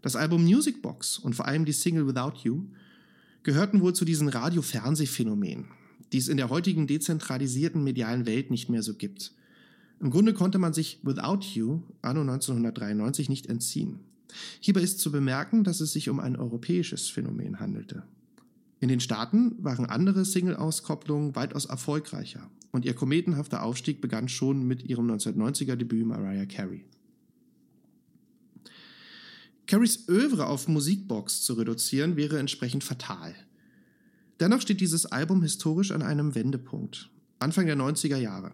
Das 0.00 0.16
Album 0.16 0.42
Music 0.42 0.80
Box 0.80 1.18
und 1.18 1.36
vor 1.36 1.46
allem 1.46 1.66
die 1.66 1.72
Single 1.72 2.06
Without 2.06 2.38
You 2.44 2.62
gehörten 3.42 3.82
wohl 3.82 3.94
zu 3.94 4.06
diesen 4.06 4.28
Radio-Fernsehphänomenen, 4.28 5.66
die 6.12 6.16
es 6.16 6.28
in 6.28 6.38
der 6.38 6.48
heutigen 6.48 6.86
dezentralisierten 6.86 7.84
medialen 7.84 8.24
Welt 8.24 8.50
nicht 8.50 8.70
mehr 8.70 8.82
so 8.82 8.94
gibt. 8.94 9.32
Im 10.00 10.08
Grunde 10.08 10.32
konnte 10.32 10.58
man 10.58 10.72
sich 10.72 11.00
Without 11.02 11.40
You 11.52 11.82
anno 12.00 12.22
1993 12.22 13.28
nicht 13.28 13.48
entziehen. 13.48 14.00
Hierbei 14.60 14.80
ist 14.80 14.98
zu 14.98 15.12
bemerken, 15.12 15.62
dass 15.62 15.80
es 15.80 15.92
sich 15.92 16.08
um 16.08 16.20
ein 16.20 16.36
europäisches 16.36 17.10
Phänomen 17.10 17.60
handelte. 17.60 18.02
In 18.80 18.88
den 18.88 19.00
Staaten 19.00 19.62
waren 19.62 19.84
andere 19.84 20.24
Single-Auskopplungen 20.24 21.36
weitaus 21.36 21.66
erfolgreicher 21.66 22.48
und 22.72 22.84
ihr 22.84 22.94
kometenhafter 22.94 23.62
Aufstieg 23.62 24.00
begann 24.00 24.28
schon 24.28 24.66
mit 24.66 24.84
ihrem 24.84 25.10
1990er 25.10 25.76
Debüt 25.76 26.06
Mariah 26.06 26.46
Carey. 26.46 26.84
Carries 29.66 30.08
Övre 30.08 30.46
auf 30.46 30.66
Musikbox 30.66 31.42
zu 31.42 31.54
reduzieren 31.54 32.16
wäre 32.16 32.38
entsprechend 32.38 32.84
fatal. 32.84 33.34
Dennoch 34.40 34.62
steht 34.62 34.80
dieses 34.80 35.06
Album 35.06 35.42
historisch 35.42 35.92
an 35.92 36.02
einem 36.02 36.34
Wendepunkt, 36.34 37.10
Anfang 37.38 37.66
der 37.66 37.76
90er 37.76 38.16
Jahre. 38.16 38.52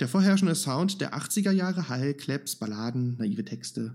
Der 0.00 0.08
vorherrschende 0.08 0.54
Sound 0.54 1.00
der 1.00 1.14
80er 1.14 1.52
Jahre 1.52 1.88
Hall, 1.88 2.14
Claps, 2.14 2.56
Balladen, 2.56 3.16
naive 3.18 3.44
Texte 3.44 3.94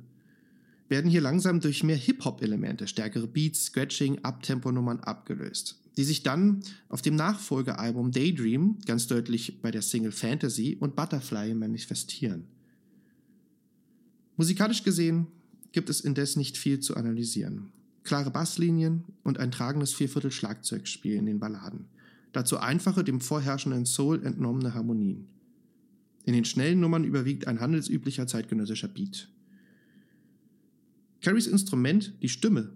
werden 0.88 1.10
hier 1.10 1.22
langsam 1.22 1.60
durch 1.60 1.84
mehr 1.84 1.96
Hip-Hop-Elemente, 1.96 2.88
stärkere 2.88 3.28
Beats, 3.28 3.66
Scratching, 3.66 4.20
Abtempo-Nummern 4.24 5.00
abgelöst, 5.00 5.80
die 5.98 6.04
sich 6.04 6.24
dann 6.24 6.62
auf 6.90 7.02
dem 7.02 7.16
Nachfolgealbum 7.16 8.12
Daydream 8.12 8.78
ganz 8.86 9.08
deutlich 9.08 9.62
bei 9.62 9.72
der 9.72 9.82
Single 9.82 10.12
Fantasy 10.12 10.78
und 10.80 10.96
Butterfly 10.96 11.54
manifestieren. 11.56 12.46
Musikalisch 14.38 14.84
gesehen 14.84 15.28
gibt 15.72 15.90
es 15.90 16.02
indes 16.02 16.36
nicht 16.36 16.58
viel 16.58 16.80
zu 16.80 16.96
analysieren. 16.96 17.72
Klare 18.04 18.30
Basslinien 18.30 19.04
und 19.24 19.40
ein 19.40 19.52
tragendes 19.52 19.94
Vierviertel-Schlagzeugspiel 19.94 21.16
in 21.16 21.26
den 21.26 21.40
Balladen. 21.40 21.86
Dazu 22.34 22.58
einfache, 22.58 23.04
dem 23.04 23.22
vorherrschenden 23.22 23.86
Soul 23.86 24.24
entnommene 24.24 24.74
Harmonien. 24.74 25.28
In 26.26 26.34
den 26.34 26.46
schnellen 26.46 26.80
Nummern 26.80 27.04
überwiegt 27.04 27.48
ein 27.48 27.62
handelsüblicher 27.62 28.28
zeitgenössischer 28.28 28.90
Beat. 28.90 29.30
Carries 31.26 31.48
Instrument, 31.48 32.14
die 32.22 32.30
Stimme, 32.30 32.70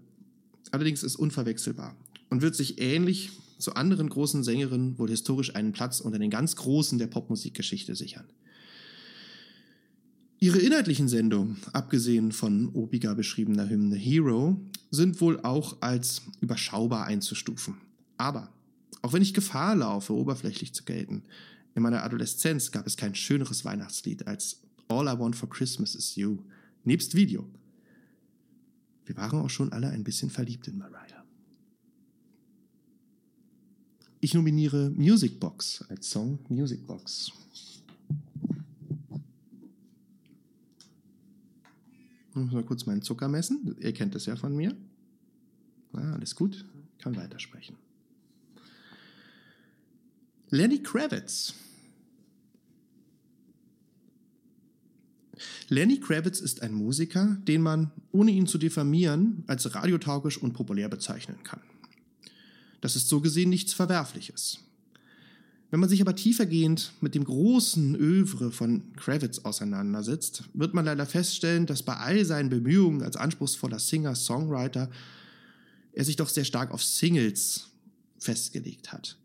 allerdings 0.72 1.04
ist 1.04 1.14
unverwechselbar 1.14 1.94
und 2.30 2.42
wird 2.42 2.56
sich 2.56 2.80
ähnlich 2.80 3.30
zu 3.60 3.74
anderen 3.74 4.08
großen 4.08 4.42
Sängerinnen 4.42 4.98
wohl 4.98 5.08
historisch 5.08 5.54
einen 5.54 5.70
Platz 5.70 6.00
unter 6.00 6.18
den 6.18 6.30
ganz 6.30 6.56
Großen 6.56 6.98
der 6.98 7.06
Popmusikgeschichte 7.06 7.94
sichern. 7.94 8.24
Ihre 10.40 10.58
inhaltlichen 10.58 11.06
Sendungen, 11.06 11.58
abgesehen 11.72 12.32
von 12.32 12.70
obiger 12.70 13.14
beschriebener 13.14 13.68
Hymne 13.70 13.94
Hero, 13.94 14.60
sind 14.90 15.20
wohl 15.20 15.38
auch 15.42 15.80
als 15.80 16.22
überschaubar 16.40 17.06
einzustufen. 17.06 17.76
Aber, 18.16 18.52
auch 19.00 19.12
wenn 19.12 19.22
ich 19.22 19.32
Gefahr 19.32 19.76
laufe, 19.76 20.12
oberflächlich 20.12 20.74
zu 20.74 20.82
gelten, 20.82 21.22
in 21.76 21.84
meiner 21.84 22.02
Adoleszenz 22.02 22.72
gab 22.72 22.88
es 22.88 22.96
kein 22.96 23.14
schöneres 23.14 23.64
Weihnachtslied 23.64 24.26
als 24.26 24.60
All 24.88 25.06
I 25.06 25.16
Want 25.16 25.36
for 25.36 25.48
Christmas 25.48 25.94
is 25.94 26.16
You, 26.16 26.38
nebst 26.82 27.14
Video. 27.14 27.48
Wir 29.10 29.16
waren 29.16 29.40
auch 29.40 29.50
schon 29.50 29.72
alle 29.72 29.88
ein 29.88 30.04
bisschen 30.04 30.30
verliebt 30.30 30.68
in 30.68 30.78
Mariah. 30.78 31.24
Ich 34.20 34.34
nominiere 34.34 34.90
Music 34.90 35.40
Box 35.40 35.84
als 35.88 36.08
Song 36.08 36.38
Music 36.48 36.86
Box. 36.86 37.32
Ich 42.28 42.36
muss 42.36 42.52
mal 42.52 42.62
kurz 42.62 42.86
meinen 42.86 43.02
Zucker 43.02 43.26
messen. 43.26 43.74
Ihr 43.80 43.92
kennt 43.92 44.14
es 44.14 44.26
ja 44.26 44.36
von 44.36 44.54
mir. 44.54 44.76
Ah, 45.92 46.12
alles 46.12 46.36
gut, 46.36 46.64
kann 46.98 47.16
weitersprechen. 47.16 47.74
Lenny 50.50 50.84
Kravitz. 50.84 51.54
Lenny 55.70 56.00
Kravitz 56.00 56.40
ist 56.40 56.62
ein 56.62 56.74
Musiker, 56.74 57.38
den 57.46 57.62
man, 57.62 57.92
ohne 58.10 58.32
ihn 58.32 58.48
zu 58.48 58.58
diffamieren, 58.58 59.44
als 59.46 59.72
radiotaugisch 59.72 60.36
und 60.36 60.52
populär 60.52 60.88
bezeichnen 60.88 61.38
kann. 61.44 61.60
Das 62.80 62.96
ist 62.96 63.08
so 63.08 63.20
gesehen 63.20 63.50
nichts 63.50 63.72
Verwerfliches. 63.72 64.58
Wenn 65.70 65.78
man 65.78 65.88
sich 65.88 66.00
aber 66.00 66.16
tiefergehend 66.16 66.92
mit 67.00 67.14
dem 67.14 67.22
großen 67.22 67.94
Övre 67.94 68.50
von 68.50 68.92
Kravitz 68.96 69.38
auseinandersetzt, 69.38 70.42
wird 70.54 70.74
man 70.74 70.84
leider 70.84 71.06
feststellen, 71.06 71.66
dass 71.66 71.84
bei 71.84 71.94
all 71.94 72.24
seinen 72.24 72.50
Bemühungen 72.50 73.02
als 73.02 73.16
anspruchsvoller 73.16 73.78
Singer-Songwriter 73.78 74.90
er 75.92 76.04
sich 76.04 76.16
doch 76.16 76.28
sehr 76.28 76.44
stark 76.44 76.72
auf 76.72 76.82
Singles 76.82 77.68
festgelegt 78.18 78.92
hat. 78.92 79.16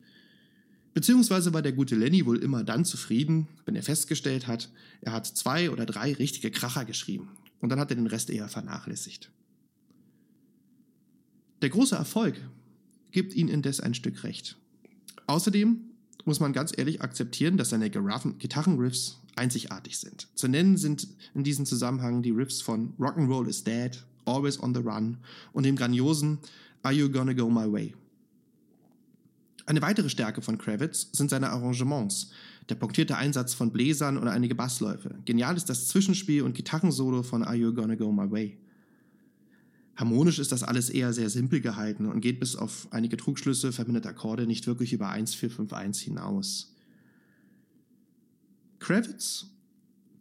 Beziehungsweise 0.95 1.53
war 1.53 1.61
der 1.61 1.73
gute 1.73 1.95
Lenny 1.95 2.25
wohl 2.25 2.37
immer 2.37 2.63
dann 2.63 2.85
zufrieden, 2.85 3.49
wenn 3.65 3.75
er 3.75 3.83
festgestellt 3.83 4.47
hat, 4.47 4.69
er 5.01 5.11
hat 5.11 5.27
zwei 5.27 5.69
oder 5.69 5.85
drei 5.85 6.13
richtige 6.13 6.51
Kracher 6.51 6.85
geschrieben 6.85 7.27
und 7.59 7.67
dann 7.67 7.81
hat 7.81 7.91
er 7.91 7.97
den 7.97 8.07
Rest 8.07 8.29
eher 8.29 8.47
vernachlässigt. 8.47 9.29
Der 11.61 11.69
große 11.69 11.97
Erfolg 11.97 12.39
gibt 13.11 13.33
ihm 13.33 13.49
indes 13.49 13.81
ein 13.81 13.93
Stück 13.93 14.23
recht. 14.23 14.55
Außerdem 15.27 15.81
muss 16.23 16.39
man 16.39 16.53
ganz 16.53 16.71
ehrlich 16.77 17.01
akzeptieren, 17.01 17.57
dass 17.57 17.71
seine 17.71 17.89
Gitarrenriffs 17.89 19.19
einzigartig 19.35 19.97
sind. 19.97 20.29
Zu 20.33 20.47
nennen 20.47 20.77
sind 20.77 21.09
in 21.33 21.43
diesem 21.43 21.65
Zusammenhang 21.65 22.21
die 22.23 22.31
Riffs 22.31 22.61
von 22.61 22.93
Rock'n'Roll 22.97 23.49
is 23.49 23.65
Dead, 23.65 24.01
Always 24.23 24.63
on 24.63 24.73
the 24.73 24.79
Run 24.79 25.17
und 25.51 25.63
dem 25.63 25.75
grandiosen 25.75 26.39
Are 26.83 26.93
You 26.93 27.09
Gonna 27.09 27.33
Go 27.33 27.49
My 27.49 27.69
Way? 27.69 27.95
Eine 29.65 29.81
weitere 29.81 30.09
Stärke 30.09 30.41
von 30.41 30.57
Kravitz 30.57 31.09
sind 31.11 31.29
seine 31.29 31.49
Arrangements, 31.49 32.29
der 32.69 32.75
punktierte 32.75 33.17
Einsatz 33.17 33.53
von 33.53 33.71
Bläsern 33.71 34.17
und 34.17 34.27
einige 34.27 34.53
Bassläufe. 34.53 35.15
Genial 35.25 35.57
ist 35.57 35.69
das 35.69 35.87
Zwischenspiel 35.87 36.43
und 36.43 36.53
Gitarrensolo 36.53 37.23
von 37.23 37.43
Are 37.43 37.55
You 37.55 37.73
Gonna 37.73 37.95
Go 37.95 38.11
My 38.11 38.29
Way? 38.29 38.57
Harmonisch 39.95 40.39
ist 40.39 40.51
das 40.51 40.61
alles 40.61 40.89
eher 40.89 41.13
sehr 41.13 41.29
simpel 41.29 41.61
gehalten 41.61 42.05
und 42.05 42.21
geht 42.21 42.39
bis 42.39 42.55
auf 42.55 42.87
einige 42.91 43.17
Trugschlüsse 43.17 43.71
verbindete 43.71 44.09
Akkorde 44.09 44.45
nicht 44.45 44.67
wirklich 44.67 44.93
über 44.93 45.09
1451 45.09 46.05
hinaus. 46.05 46.73
Kravitz 48.79 49.47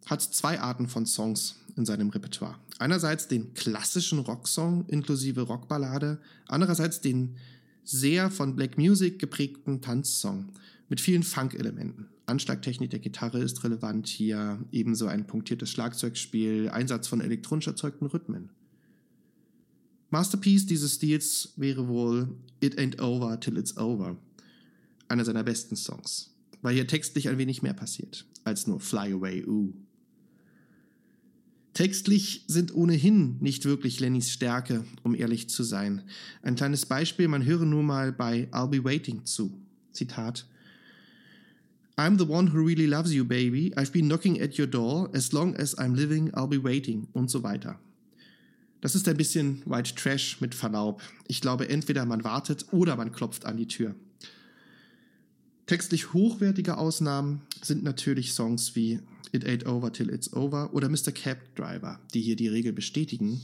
hat 0.05 0.21
zwei 0.21 0.59
Arten 0.59 0.87
von 0.87 1.05
Songs 1.05 1.55
in 1.75 1.85
seinem 1.85 2.09
Repertoire. 2.09 2.55
Einerseits 2.79 3.27
den 3.27 3.53
klassischen 3.53 4.19
Rocksong 4.19 4.85
inklusive 4.87 5.41
Rockballade, 5.41 6.19
andererseits 6.47 7.01
den 7.01 7.35
sehr 7.85 8.29
von 8.29 8.55
Black 8.55 8.77
Music 8.77 9.19
geprägten 9.19 9.81
Tanzsong 9.81 10.51
mit 10.89 10.99
vielen 10.99 11.23
Funk-Elementen. 11.23 12.07
Anschlagtechnik 12.25 12.89
der 12.89 12.99
Gitarre 12.99 13.39
ist 13.39 13.63
relevant 13.63 14.07
hier, 14.07 14.59
ebenso 14.71 15.07
ein 15.07 15.27
punktiertes 15.27 15.69
Schlagzeugspiel, 15.69 16.69
Einsatz 16.69 17.07
von 17.07 17.21
elektronisch 17.21 17.67
erzeugten 17.67 18.07
Rhythmen. 18.07 18.49
Masterpiece 20.09 20.65
dieses 20.65 20.95
Stils 20.95 21.53
wäre 21.55 21.87
wohl 21.87 22.35
It 22.61 22.77
Ain't 22.79 23.01
Over 23.01 23.39
Till 23.39 23.57
It's 23.57 23.77
Over, 23.77 24.17
einer 25.07 25.25
seiner 25.25 25.43
besten 25.43 25.75
Songs, 25.75 26.35
weil 26.61 26.73
hier 26.73 26.87
textlich 26.87 27.29
ein 27.29 27.37
wenig 27.37 27.61
mehr 27.61 27.73
passiert 27.73 28.25
als 28.43 28.67
nur 28.67 28.79
Fly 28.79 29.13
Away 29.13 29.43
Ooh. 29.45 29.73
Textlich 31.75 32.45
sind 32.47 32.73
ohnehin 32.73 33.35
nicht 33.41 33.65
wirklich 33.65 33.99
Lennys 33.99 34.31
Stärke, 34.31 34.85
um 35.03 35.13
ehrlich 35.13 35.49
zu 35.49 35.61
sein. 35.61 36.03
Ein 36.41 36.55
kleines 36.55 36.85
Beispiel, 36.85 37.27
man 37.27 37.43
höre 37.43 37.65
nur 37.65 37.83
mal 37.83 38.13
bei 38.13 38.47
I'll 38.53 38.69
Be 38.69 38.81
Waiting 38.81 39.25
zu. 39.25 39.51
Zitat. 39.91 40.45
I'm 41.97 42.17
the 42.17 42.25
one 42.25 42.53
who 42.53 42.65
really 42.65 42.85
loves 42.85 43.13
you, 43.13 43.25
baby. 43.25 43.73
I've 43.75 43.91
been 43.91 44.07
knocking 44.07 44.41
at 44.41 44.57
your 44.57 44.67
door. 44.67 45.09
As 45.13 45.33
long 45.33 45.53
as 45.57 45.77
I'm 45.77 45.95
living, 45.95 46.31
I'll 46.31 46.47
be 46.47 46.63
waiting. 46.63 47.09
Und 47.11 47.29
so 47.29 47.43
weiter. 47.43 47.77
Das 48.79 48.95
ist 48.95 49.09
ein 49.09 49.17
bisschen 49.17 49.61
White 49.65 49.95
Trash 49.95 50.39
mit 50.39 50.55
Verlaub. 50.55 51.01
Ich 51.27 51.41
glaube, 51.41 51.67
entweder 51.67 52.05
man 52.05 52.23
wartet 52.23 52.67
oder 52.71 52.95
man 52.95 53.11
klopft 53.11 53.45
an 53.45 53.57
die 53.57 53.67
Tür. 53.67 53.95
Textlich 55.65 56.13
hochwertige 56.13 56.77
Ausnahmen 56.77 57.41
sind 57.63 57.83
natürlich 57.83 58.33
Songs 58.33 58.75
wie 58.75 58.99
It 59.31 59.45
Ain't 59.45 59.65
Over 59.65 59.91
Till 59.91 60.11
It's 60.11 60.31
Over 60.31 60.73
oder 60.73 60.89
Mr. 60.89 61.11
Cab 61.11 61.37
Driver, 61.55 61.99
die 62.13 62.21
hier 62.21 62.35
die 62.35 62.47
Regel 62.47 62.71
bestätigen. 62.71 63.41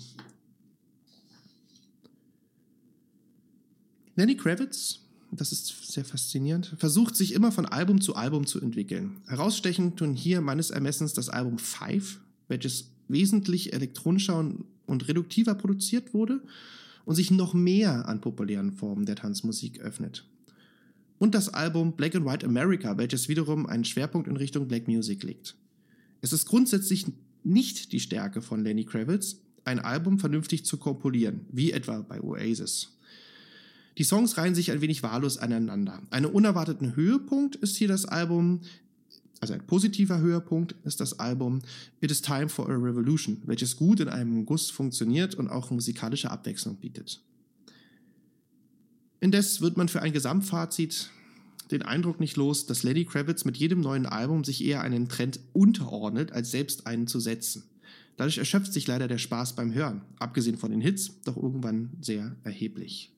Lenny 4.16 4.38
Kravitz, 4.38 5.00
das 5.32 5.51
ist 5.51 5.92
sehr 5.92 6.06
faszinierend, 6.06 6.75
versucht 6.78 7.16
sich 7.16 7.34
immer 7.34 7.51
von 7.51 7.66
Album 7.66 8.01
zu 8.01 8.16
Album 8.16 8.46
zu 8.46 8.62
entwickeln. 8.62 9.18
Herausstechend 9.25 9.98
tun 9.98 10.13
hier 10.13 10.42
meines 10.42 10.70
Ermessens 10.70 11.13
das 11.13 11.30
Album 11.30 11.58
Five, 11.58 12.20
welches 12.48 12.92
wesentlich 13.08 13.74
elektronischer 13.74 14.38
und, 14.38 14.66
und 14.86 15.08
reduktiver 15.08 15.56
produziert 15.56 16.13
wurde 16.13 16.42
und 17.06 17.16
sich 17.16 17.32
noch 17.32 17.56
mehr 17.56 18.08
an 18.08 18.22
populären 18.22 18.74
Formen 18.74 19.08
der 19.08 19.16
Tanzmusik 19.16 19.80
öffnet. 19.80 20.25
Und 21.22 21.36
das 21.36 21.50
Album 21.50 21.96
Black 21.96 22.16
and 22.16 22.25
White 22.25 22.44
America, 22.44 22.98
welches 22.98 23.30
wiederum 23.30 23.68
einen 23.68 23.86
Schwerpunkt 23.86 24.28
in 24.28 24.38
Richtung 24.38 24.68
Black 24.68 24.88
Music 24.88 25.22
legt. 25.22 25.56
Es 26.22 26.34
ist 26.34 26.48
grundsätzlich 26.48 27.06
nicht 27.44 27.92
die 27.92 28.00
Stärke 28.00 28.42
von 28.42 28.63
Lenny 28.63 28.86
Kravitz, 28.86 29.36
ein 29.63 29.78
Album 29.78 30.18
vernünftig 30.18 30.66
zu 30.66 30.78
komponieren, 30.78 31.46
wie 31.51 31.74
etwa 31.74 32.01
bei 32.01 32.20
Oasis. 32.24 32.98
Die 34.00 34.04
Songs 34.04 34.36
reihen 34.38 34.56
sich 34.56 34.72
ein 34.72 34.82
wenig 34.82 35.04
wahllos 35.04 35.38
aneinander. 35.38 36.01
Einen 36.10 36.25
unerwarteten 36.25 36.96
Höhepunkt 36.96 37.56
ist 37.56 37.75
hier 37.75 37.88
das 37.88 38.06
Album, 38.06 38.62
also 39.42 39.54
ein 39.54 39.68
positiver 39.68 40.18
Höhepunkt 40.18 40.74
ist 40.86 41.01
das 41.01 41.20
Album 41.20 41.62
It 42.00 42.10
is 42.10 42.24
Time 42.24 42.50
for 42.50 42.68
a 42.68 42.74
Revolution, 42.74 43.44
welches 43.46 43.78
gut 43.78 44.00
in 44.00 44.10
einem 44.10 44.44
Guss 44.48 44.72
funktioniert 44.72 45.36
und 45.36 45.50
auch 45.50 45.70
musikalische 45.70 46.32
Abwechslung 46.32 46.78
bietet. 46.78 47.22
Indes 49.22 49.62
wird 49.62 49.78
man 49.78 49.88
für 49.88 50.01
ein 50.01 50.13
Gesamtfazit 50.13 51.12
den 51.70 51.84
Eindruck 51.84 52.20
nicht 52.20 52.38
los, 52.38 52.66
dass 52.66 52.82
Lenny 52.82 53.06
Kravitz 53.06 53.46
mit 53.46 53.56
jedem 53.56 53.80
neuen 53.80 54.08
Album 54.08 54.44
sich 54.44 54.66
eher 54.66 54.82
einen 54.82 55.08
Trend 55.08 55.40
unterordnet, 55.54 56.32
als 56.32 56.50
selbst 56.51 56.88
einen 56.88 57.06
zu 57.06 57.20
setzen. 57.20 57.63
Dadurch 58.18 58.40
erschöpft 58.40 58.74
sich 58.74 58.88
leider 58.88 59.08
der 59.08 59.20
Spaß 59.20 59.56
beim 59.56 59.74
Hören, 59.74 60.01
abgesehen 60.18 60.58
von 60.58 60.72
den 60.72 60.82
Hits, 60.82 61.22
doch 61.24 61.38
irgendwann 61.38 61.92
sehr 62.01 62.36
erheblich. 62.44 63.13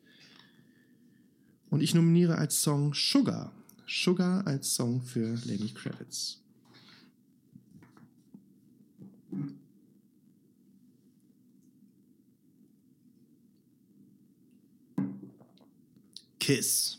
Und 1.70 1.82
ich 1.82 1.96
nominiere 1.96 2.38
als 2.38 2.62
Song 2.62 2.94
Sugar. 2.94 3.54
Sugar 3.88 4.46
als 4.46 4.76
Song 4.76 5.02
für 5.02 5.36
Lenny 5.46 5.70
Kravitz. 5.70 6.43
Kiss. 16.44 16.98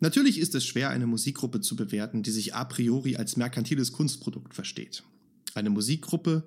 Natürlich 0.00 0.38
ist 0.38 0.54
es 0.54 0.64
schwer, 0.64 0.88
eine 0.88 1.06
Musikgruppe 1.06 1.60
zu 1.60 1.76
bewerten, 1.76 2.22
die 2.22 2.30
sich 2.30 2.54
a 2.54 2.64
priori 2.64 3.16
als 3.16 3.36
merkantiles 3.36 3.92
Kunstprodukt 3.92 4.54
versteht. 4.54 5.02
Eine 5.54 5.68
Musikgruppe, 5.68 6.46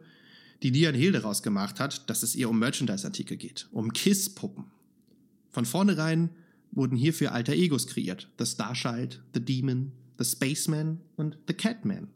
die 0.63 0.71
Diane 0.71 0.97
Hill 0.97 1.11
daraus 1.11 1.43
gemacht 1.43 1.79
hat, 1.79 2.09
dass 2.09 2.23
es 2.23 2.33
ihr 2.33 2.49
um 2.49 2.57
Merchandise-Artikel 2.57 3.37
geht, 3.37 3.67
um 3.71 3.93
Kiss-Puppen. 3.93 4.65
Von 5.51 5.65
vornherein 5.65 6.31
wurden 6.71 6.97
hierfür 6.97 7.31
alter 7.31 7.53
Egos 7.53 7.85
kreiert: 7.85 8.29
The 8.39 8.47
Starchild, 8.47 9.21
The 9.35 9.45
Demon, 9.45 9.91
The 10.17 10.25
Spaceman 10.25 11.01
und 11.17 11.37
The 11.47 11.53
Catman. 11.53 12.07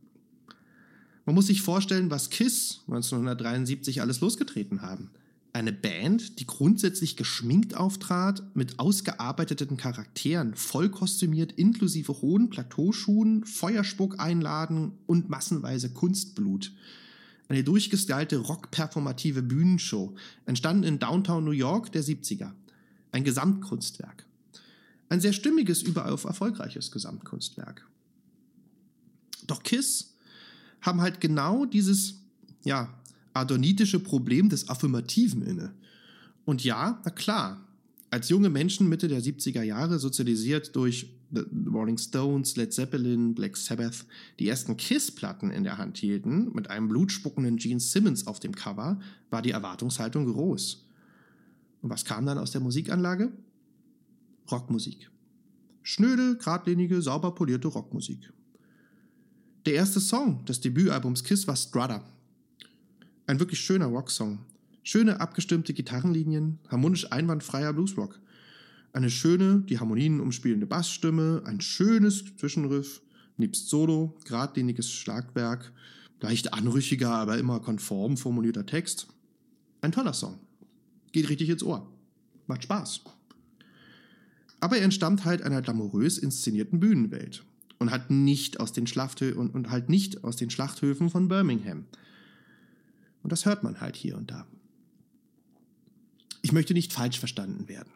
Man 1.28 1.36
muss 1.36 1.46
sich 1.46 1.62
vorstellen, 1.62 2.10
was 2.10 2.32
Kiss 2.32 2.80
1973 2.88 4.02
alles 4.02 4.20
losgetreten 4.20 4.82
haben 4.82 5.12
eine 5.54 5.72
Band, 5.72 6.40
die 6.40 6.48
grundsätzlich 6.48 7.16
geschminkt 7.16 7.76
auftrat, 7.76 8.44
mit 8.56 8.80
ausgearbeiteten 8.80 9.78
Charakteren, 9.78 10.56
voll 10.56 10.90
kostümiert, 10.90 11.52
inklusive 11.52 12.22
hohen 12.22 12.50
Plateauschuhen, 12.50 13.46
Feuerspuck 13.46 14.20
einladen 14.20 14.94
und 15.06 15.30
massenweise 15.30 15.92
Kunstblut. 15.92 16.74
Eine 17.50 17.64
durchgestylte 17.64 18.38
rockperformative 18.38 19.44
Bühnenshow, 19.44 20.16
entstanden 20.48 20.86
in 20.86 20.98
Downtown 20.98 21.44
New 21.46 21.52
York 21.52 21.92
der 21.92 22.04
70er. 22.04 22.52
Ein 23.12 23.24
Gesamtkunstwerk. 23.24 24.26
Ein 25.10 25.22
sehr 25.22 25.34
stimmiges, 25.34 25.84
überall 25.84 26.14
erfolgreiches 26.14 26.90
Gesamtkunstwerk. 26.90 27.88
Doch 29.46 29.62
Kiss 29.62 30.16
haben 30.82 31.02
halt 31.02 31.22
genau 31.22 31.66
dieses, 31.66 32.16
ja, 32.64 32.92
adonitische 33.34 34.00
Problem 34.00 34.50
des 34.50 34.70
Affirmativen 34.70 35.42
inne. 35.42 35.74
Und 36.46 36.64
ja, 36.64 37.02
na 37.04 37.12
klar, 37.12 37.68
als 38.10 38.30
junge 38.30 38.50
Menschen 38.50 38.90
Mitte 38.90 39.08
der 39.08 39.22
70er 39.22 39.64
Jahre 39.64 39.98
sozialisiert 39.98 40.76
durch 40.76 41.08
The 41.32 41.42
Rolling 41.66 41.98
Stones, 41.98 42.56
Led 42.56 42.72
Zeppelin, 42.72 43.34
Black 43.34 43.58
Sabbath, 43.58 44.06
die 44.40 44.48
ersten 44.48 44.78
Kiss-Platten 44.78 45.50
in 45.50 45.64
der 45.64 45.80
Hand 45.80 45.98
hielten, 45.98 46.54
mit 46.54 46.70
einem 46.70 46.90
blutspuckenden 46.90 47.58
Gene 47.58 47.80
Simmons 47.80 48.28
auf 48.28 48.40
dem 48.40 48.54
Cover, 48.54 49.00
war 49.32 49.42
die 49.42 49.50
Erwartungshaltung 49.50 50.26
groß. 50.26 50.86
Und 51.82 51.90
was 51.90 52.06
kam 52.06 52.28
dann 52.28 52.38
aus 52.38 52.52
der 52.52 52.62
Musikanlage? 52.62 53.32
Rockmusik. 54.52 55.10
Schnöde, 55.82 56.38
geradlinige, 56.38 57.02
sauber 57.02 57.34
polierte 57.34 57.68
Rockmusik. 57.68 58.32
Der 59.66 59.74
erste 59.74 60.00
Song 60.00 60.46
des 60.46 60.62
Debütalbums 60.62 61.24
Kiss 61.24 61.48
war 61.48 61.56
Strada 61.56 62.04
ein 63.28 63.40
wirklich 63.40 63.60
schöner 63.60 63.88
Rocksong. 63.88 64.40
Schöne 64.84 65.22
abgestimmte 65.22 65.74
Gitarrenlinien, 65.74 66.60
harmonisch 66.70 67.12
einwandfreier 67.12 67.74
Bluesrock. 67.74 68.20
Eine 68.92 69.10
schöne, 69.10 69.62
die 69.62 69.80
Harmonien 69.80 70.20
umspielende 70.20 70.68
Bassstimme, 70.68 71.42
ein 71.46 71.62
schönes 71.62 72.26
Zwischenriff, 72.38 73.02
nebst 73.38 73.70
Solo, 73.70 74.18
geradliniges 74.26 74.92
Schlagwerk, 74.92 75.72
leicht 76.20 76.54
anrüchiger, 76.54 77.12
aber 77.12 77.38
immer 77.38 77.60
konform 77.60 78.18
formulierter 78.18 78.66
Text. 78.66 79.08
Ein 79.82 79.92
toller 79.92 80.14
Song. 80.14 80.40
Geht 81.12 81.30
richtig 81.30 81.50
ins 81.50 81.64
Ohr. 81.64 81.90
Macht 82.48 82.64
Spaß. 82.64 83.02
Aber 84.60 84.78
er 84.78 84.84
entstammt 84.84 85.26
halt 85.26 85.42
einer 85.42 85.62
glamourös 85.62 86.18
inszenierten 86.18 86.80
Bühnenwelt 86.80 87.44
und 87.80 87.92
hat 87.92 88.12
nicht 88.12 88.60
aus 88.60 88.72
den 88.72 88.88
Schlachthö 88.88 89.34
und, 89.34 89.54
und 89.54 89.70
halt 89.70 89.90
nicht 89.90 90.24
aus 90.24 90.36
den 90.38 90.50
Schlachthöfen 90.50 91.10
von 91.10 91.28
Birmingham. 91.28 91.86
Und 93.24 93.32
das 93.32 93.46
hört 93.46 93.64
man 93.64 93.82
halt 93.82 93.96
hier 93.96 94.18
und 94.18 94.30
da. 94.30 94.46
Ich 96.42 96.52
möchte 96.52 96.74
nicht 96.74 96.94
falsch 96.94 97.20
verstanden 97.20 97.70
werden. 97.70 97.92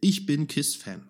Ich 0.00 0.24
bin 0.24 0.46
Kiss-Fan. 0.46 1.02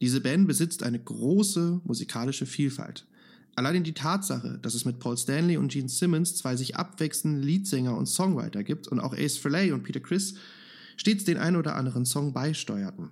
Diese 0.00 0.20
Band 0.20 0.48
besitzt 0.48 0.82
eine 0.82 0.98
große 0.98 1.80
musikalische 1.84 2.46
Vielfalt. 2.46 3.06
Allein 3.54 3.84
die 3.84 3.94
Tatsache, 3.94 4.58
dass 4.60 4.74
es 4.74 4.84
mit 4.84 4.98
Paul 4.98 5.16
Stanley 5.16 5.56
und 5.56 5.70
Gene 5.70 5.88
Simmons 5.88 6.34
zwei 6.34 6.56
sich 6.56 6.76
abwechselnde 6.76 7.46
Leadsänger 7.46 7.96
und 7.96 8.06
Songwriter 8.06 8.64
gibt 8.64 8.88
und 8.88 8.98
auch 8.98 9.14
Ace 9.16 9.36
Frehley 9.36 9.70
und 9.70 9.84
Peter 9.84 10.00
Criss 10.00 10.34
stets 10.96 11.24
den 11.24 11.38
ein 11.38 11.54
oder 11.54 11.76
anderen 11.76 12.04
Song 12.04 12.32
beisteuerten. 12.32 13.10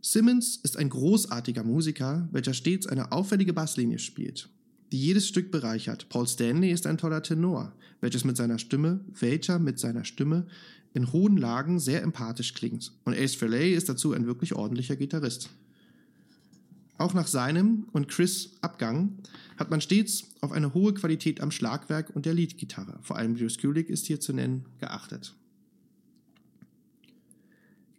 Simmons 0.00 0.60
ist 0.62 0.76
ein 0.76 0.90
großartiger 0.90 1.64
Musiker, 1.64 2.28
welcher 2.30 2.54
stets 2.54 2.86
eine 2.86 3.10
auffällige 3.10 3.54
Basslinie 3.54 3.98
spielt 3.98 4.48
die 4.94 5.00
jedes 5.00 5.26
Stück 5.26 5.50
bereichert. 5.50 6.08
Paul 6.08 6.28
Stanley 6.28 6.70
ist 6.70 6.86
ein 6.86 6.98
toller 6.98 7.20
Tenor, 7.20 7.72
welches 8.00 8.22
mit 8.22 8.36
seiner 8.36 8.60
Stimme, 8.60 9.00
welcher 9.18 9.58
mit 9.58 9.80
seiner 9.80 10.04
Stimme 10.04 10.46
in 10.92 11.12
hohen 11.12 11.36
Lagen 11.36 11.80
sehr 11.80 12.00
empathisch 12.00 12.54
klingt. 12.54 12.92
Und 13.04 13.18
Ace 13.18 13.34
Frehley 13.34 13.74
ist 13.74 13.88
dazu 13.88 14.12
ein 14.12 14.26
wirklich 14.26 14.54
ordentlicher 14.54 14.94
Gitarrist. 14.94 15.50
Auch 16.96 17.12
nach 17.12 17.26
seinem 17.26 17.88
und 17.90 18.06
Chris 18.06 18.52
Abgang 18.60 19.18
hat 19.56 19.68
man 19.68 19.80
stets 19.80 20.28
auf 20.40 20.52
eine 20.52 20.74
hohe 20.74 20.94
Qualität 20.94 21.40
am 21.40 21.50
Schlagwerk 21.50 22.14
und 22.14 22.24
der 22.24 22.34
Leadgitarre, 22.34 23.00
vor 23.02 23.16
allem 23.16 23.34
Bruce 23.34 23.58
Kulick 23.58 23.90
ist 23.90 24.06
hier 24.06 24.20
zu 24.20 24.32
nennen, 24.32 24.64
geachtet. 24.78 25.34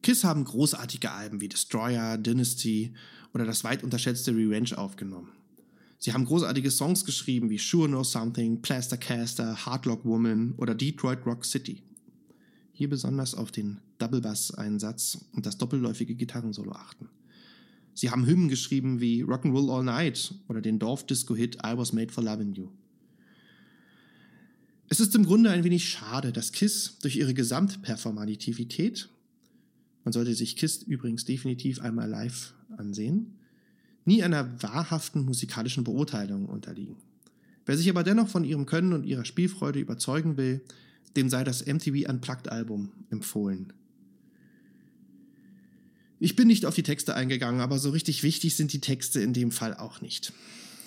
Kiss 0.02 0.24
haben 0.24 0.46
großartige 0.46 1.12
Alben 1.12 1.42
wie 1.42 1.50
Destroyer, 1.50 2.18
Dynasty 2.18 2.94
oder 3.34 3.44
das 3.44 3.66
weit 3.66 3.84
unterschätzte 3.84 4.32
Revenge 4.32 4.78
aufgenommen. 4.78 5.35
Sie 6.06 6.14
haben 6.14 6.26
großartige 6.26 6.70
Songs 6.70 7.04
geschrieben 7.04 7.50
wie 7.50 7.58
Sure 7.58 7.88
Know 7.88 8.04
Something, 8.04 8.62
Plaster 8.62 8.96
Caster, 8.96 9.66
Hardlock 9.66 10.06
Woman 10.06 10.54
oder 10.58 10.76
Detroit 10.76 11.26
Rock 11.26 11.44
City. 11.44 11.82
Hier 12.74 12.92
besonders 12.92 13.34
auf 13.34 13.52
den 13.52 13.80
Double 13.98 14.22
Bass 14.22 14.54
Einsatz 14.54 15.18
und 15.32 15.48
das 15.48 15.58
doppelläufige 15.58 16.14
Gitarrensolo 16.14 16.74
achten. 16.74 17.10
Sie 17.96 18.12
haben 18.12 18.28
Hymnen 18.28 18.50
geschrieben 18.50 19.02
wie 19.02 19.24
Rock'n'Roll 19.24 19.76
All 19.76 19.84
Night 19.84 20.36
oder 20.48 20.62
den 20.62 20.78
Dorf-Disco-Hit 20.78 21.56
I 21.66 21.76
Was 21.76 21.92
Made 21.92 22.14
for 22.14 22.24
Loving 22.24 22.54
You. 22.54 22.70
Es 24.90 25.00
ist 25.00 25.16
im 25.16 25.26
Grunde 25.26 25.50
ein 25.50 25.64
wenig 25.64 25.90
schade, 25.90 26.32
dass 26.32 26.52
Kiss 26.52 27.00
durch 27.00 27.16
ihre 27.16 27.34
Gesamtperformativität, 27.34 29.10
man 30.04 30.14
sollte 30.14 30.36
sich 30.36 30.56
Kiss 30.56 30.84
übrigens 30.84 31.26
definitiv 31.26 31.82
einmal 31.82 32.08
live 32.08 32.54
ansehen, 32.78 33.35
nie 34.06 34.24
einer 34.24 34.62
wahrhaften 34.62 35.26
musikalischen 35.26 35.84
Beurteilung 35.84 36.46
unterliegen. 36.46 36.96
Wer 37.66 37.78
sich 37.78 37.90
aber 37.90 38.04
dennoch 38.04 38.30
von 38.30 38.44
ihrem 38.44 38.66
Können 38.66 38.94
und 38.94 39.06
ihrer 39.06 39.26
Spielfreude 39.26 39.80
überzeugen 39.80 40.38
will, 40.38 40.62
dem 41.16 41.30
sei 41.30 41.44
das 41.44 41.66
MTV 41.66 42.08
Unplugged 42.10 42.50
Album 42.50 42.92
empfohlen. 43.10 43.74
Ich 46.20 46.36
bin 46.36 46.48
nicht 46.48 46.66
auf 46.66 46.76
die 46.76 46.84
Texte 46.84 47.16
eingegangen, 47.16 47.62
aber 47.62 47.80
so 47.80 47.90
richtig 47.90 48.24
wichtig 48.24 48.56
sind 48.56 48.72
die 48.74 48.80
Texte 48.80 49.20
in 49.22 49.34
dem 49.34 49.52
Fall 49.52 49.74
auch 49.76 50.02
nicht. 50.02 50.32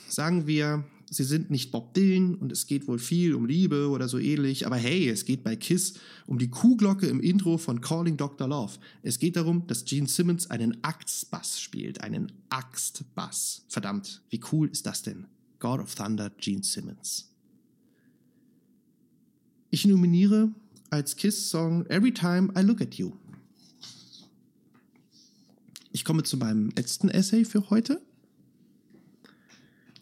Sagen 0.09 0.46
wir, 0.46 0.85
sie 1.10 1.24
sind 1.24 1.50
nicht 1.50 1.70
Bob 1.70 1.94
Dylan 1.94 2.34
und 2.34 2.52
es 2.52 2.66
geht 2.66 2.86
wohl 2.86 2.98
viel 2.98 3.34
um 3.34 3.46
Liebe 3.46 3.88
oder 3.88 4.08
so 4.08 4.18
ähnlich, 4.18 4.66
aber 4.66 4.76
hey, 4.76 5.08
es 5.08 5.24
geht 5.24 5.42
bei 5.42 5.56
Kiss 5.56 5.94
um 6.26 6.38
die 6.38 6.48
Kuhglocke 6.48 7.06
im 7.06 7.20
Intro 7.20 7.58
von 7.58 7.80
Calling 7.80 8.16
Dr. 8.16 8.48
Love. 8.48 8.78
Es 9.02 9.18
geht 9.18 9.36
darum, 9.36 9.66
dass 9.66 9.84
Gene 9.84 10.08
Simmons 10.08 10.50
einen 10.50 10.82
Axtbass 10.82 11.60
spielt, 11.60 12.02
einen 12.02 12.32
Axtbass. 12.50 13.64
Verdammt, 13.68 14.22
wie 14.30 14.40
cool 14.52 14.68
ist 14.68 14.86
das 14.86 15.02
denn? 15.02 15.26
God 15.58 15.80
of 15.80 15.94
Thunder, 15.94 16.30
Gene 16.38 16.62
Simmons. 16.62 17.28
Ich 19.70 19.86
nominiere 19.86 20.52
als 20.90 21.16
Kiss-Song 21.16 21.86
Every 21.86 22.12
Time 22.12 22.52
I 22.56 22.62
Look 22.62 22.80
at 22.80 22.94
You. 22.94 23.12
ich 25.92 26.04
komme 26.04 26.22
zu 26.22 26.36
meinem 26.36 26.70
letzten 26.76 27.08
Essay 27.08 27.44
für 27.44 27.70
heute. 27.70 28.00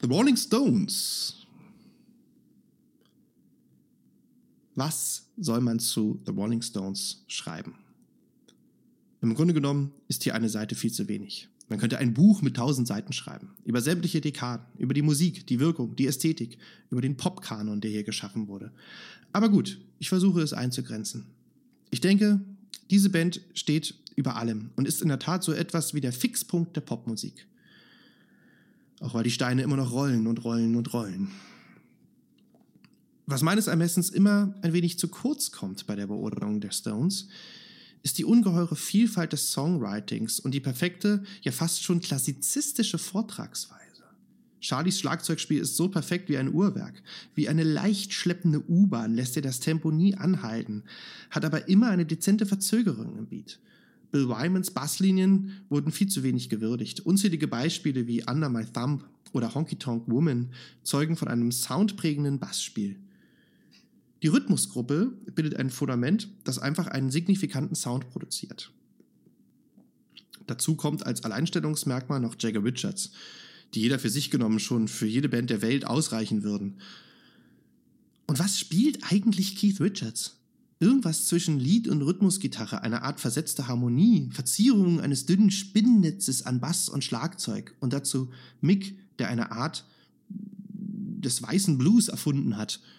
The 0.06 0.12
Rolling 0.12 0.36
Stones. 0.36 1.34
Was 4.76 5.26
soll 5.36 5.60
man 5.60 5.80
zu 5.80 6.20
The 6.24 6.30
Rolling 6.30 6.62
Stones 6.62 7.24
schreiben? 7.26 7.74
Im 9.20 9.34
Grunde 9.34 9.52
genommen 9.52 9.90
ist 10.06 10.22
hier 10.22 10.36
eine 10.36 10.48
Seite 10.48 10.76
viel 10.76 10.92
zu 10.92 11.08
wenig. 11.08 11.48
Man 11.68 11.80
könnte 11.80 11.98
ein 11.98 12.14
Buch 12.14 12.40
mit 12.40 12.54
tausend 12.54 12.86
Seiten 12.86 13.12
schreiben. 13.12 13.56
Über 13.64 13.80
sämtliche 13.80 14.20
Dekaden, 14.20 14.64
über 14.78 14.94
die 14.94 15.02
Musik, 15.02 15.44
die 15.48 15.58
Wirkung, 15.58 15.96
die 15.96 16.06
Ästhetik, 16.06 16.56
über 16.88 17.00
den 17.00 17.16
Popkanon, 17.16 17.80
der 17.80 17.90
hier 17.90 18.04
geschaffen 18.04 18.46
wurde. 18.46 18.70
Aber 19.32 19.48
gut, 19.48 19.80
ich 19.98 20.08
versuche 20.08 20.40
es 20.40 20.52
einzugrenzen. 20.52 21.26
Ich 21.90 22.00
denke, 22.00 22.38
diese 22.90 23.10
Band 23.10 23.40
steht 23.54 23.96
über 24.14 24.36
allem 24.36 24.70
und 24.76 24.86
ist 24.86 25.02
in 25.02 25.08
der 25.08 25.18
Tat 25.18 25.42
so 25.42 25.52
etwas 25.52 25.94
wie 25.94 26.00
der 26.00 26.12
Fixpunkt 26.12 26.76
der 26.76 26.82
Popmusik. 26.82 27.48
Auch 29.00 29.14
weil 29.14 29.24
die 29.24 29.30
Steine 29.30 29.62
immer 29.62 29.76
noch 29.76 29.92
rollen 29.92 30.26
und 30.26 30.44
rollen 30.44 30.76
und 30.76 30.92
rollen. 30.92 31.30
Was 33.26 33.42
meines 33.42 33.66
Ermessens 33.66 34.10
immer 34.10 34.54
ein 34.62 34.72
wenig 34.72 34.98
zu 34.98 35.08
kurz 35.08 35.50
kommt 35.50 35.86
bei 35.86 35.96
der 35.96 36.06
Beurteilung 36.06 36.60
der 36.60 36.70
Stones, 36.70 37.28
ist 38.04 38.18
die 38.18 38.24
ungeheure 38.24 38.76
Vielfalt 38.76 39.32
des 39.32 39.50
Songwritings 39.50 40.38
und 40.38 40.52
die 40.52 40.60
perfekte, 40.60 41.24
ja 41.42 41.50
fast 41.50 41.82
schon 41.82 42.00
klassizistische 42.00 42.98
Vortragsweise. 42.98 44.04
Charlies 44.60 45.00
Schlagzeugspiel 45.00 45.60
ist 45.60 45.76
so 45.76 45.88
perfekt 45.88 46.28
wie 46.28 46.38
ein 46.38 46.52
Uhrwerk. 46.52 47.02
Wie 47.34 47.48
eine 47.48 47.64
leicht 47.64 48.12
schleppende 48.12 48.62
U-Bahn 48.68 49.14
lässt 49.14 49.36
er 49.36 49.42
das 49.42 49.60
Tempo 49.60 49.90
nie 49.90 50.14
anhalten, 50.14 50.84
hat 51.30 51.44
aber 51.44 51.68
immer 51.68 51.88
eine 51.88 52.06
dezente 52.06 52.46
Verzögerung 52.46 53.18
im 53.18 53.26
Beat. 53.26 53.58
Bill 54.16 54.30
Wymans 54.30 54.70
Basslinien 54.70 55.50
wurden 55.68 55.92
viel 55.92 56.08
zu 56.08 56.22
wenig 56.22 56.48
gewürdigt. 56.48 57.00
Unzählige 57.00 57.48
Beispiele 57.48 58.06
wie 58.06 58.24
Under 58.24 58.48
My 58.48 58.64
Thumb 58.64 59.04
oder 59.34 59.54
Honky 59.54 59.76
Tonk 59.76 60.04
Woman 60.06 60.52
zeugen 60.82 61.18
von 61.18 61.28
einem 61.28 61.52
soundprägenden 61.52 62.38
Bassspiel. 62.38 62.96
Die 64.22 64.28
Rhythmusgruppe 64.28 65.12
bildet 65.34 65.56
ein 65.56 65.68
Fundament, 65.68 66.30
das 66.44 66.58
einfach 66.58 66.86
einen 66.86 67.10
signifikanten 67.10 67.76
Sound 67.76 68.08
produziert. 68.08 68.72
Dazu 70.46 70.76
kommt 70.76 71.04
als 71.04 71.22
Alleinstellungsmerkmal 71.22 72.20
noch 72.20 72.36
Jagger 72.38 72.64
Richards, 72.64 73.12
die 73.74 73.82
jeder 73.82 73.98
für 73.98 74.08
sich 74.08 74.30
genommen 74.30 74.60
schon 74.60 74.88
für 74.88 75.06
jede 75.06 75.28
Band 75.28 75.50
der 75.50 75.60
Welt 75.60 75.86
ausreichen 75.86 76.42
würden. 76.42 76.78
Und 78.26 78.38
was 78.38 78.58
spielt 78.58 79.12
eigentlich 79.12 79.56
Keith 79.56 79.78
Richards? 79.78 80.38
Irgendwas 80.78 81.26
zwischen 81.26 81.58
Lied 81.58 81.88
und 81.88 82.02
Rhythmusgitarre, 82.02 82.82
eine 82.82 83.02
Art 83.02 83.20
versetzte 83.20 83.66
Harmonie, 83.66 84.28
Verzierungen 84.32 85.00
eines 85.00 85.24
dünnen 85.24 85.50
Spinnennetzes 85.50 86.44
an 86.44 86.60
Bass 86.60 86.88
und 86.88 87.02
Schlagzeug 87.02 87.74
und 87.80 87.92
dazu 87.92 88.30
Mick, 88.60 88.98
der 89.18 89.28
eine 89.28 89.52
Art 89.52 89.86
des 90.28 91.42
weißen 91.42 91.78
Blues 91.78 92.08
erfunden 92.08 92.56
hat– 92.56 92.80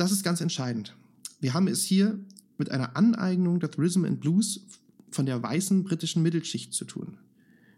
das 0.00 0.12
ist 0.12 0.22
ganz 0.22 0.40
entscheidend. 0.40 0.96
Wir 1.40 1.52
haben 1.52 1.68
es 1.68 1.84
hier 1.84 2.18
mit 2.56 2.70
einer 2.70 2.96
Aneignung 2.96 3.60
des 3.60 3.76
Rhythm 3.76 4.06
and 4.06 4.18
Blues 4.18 4.64
von 5.10 5.26
der 5.26 5.42
weißen 5.42 5.84
britischen 5.84 6.22
Mittelschicht 6.22 6.72
zu 6.72 6.86
tun, 6.86 7.18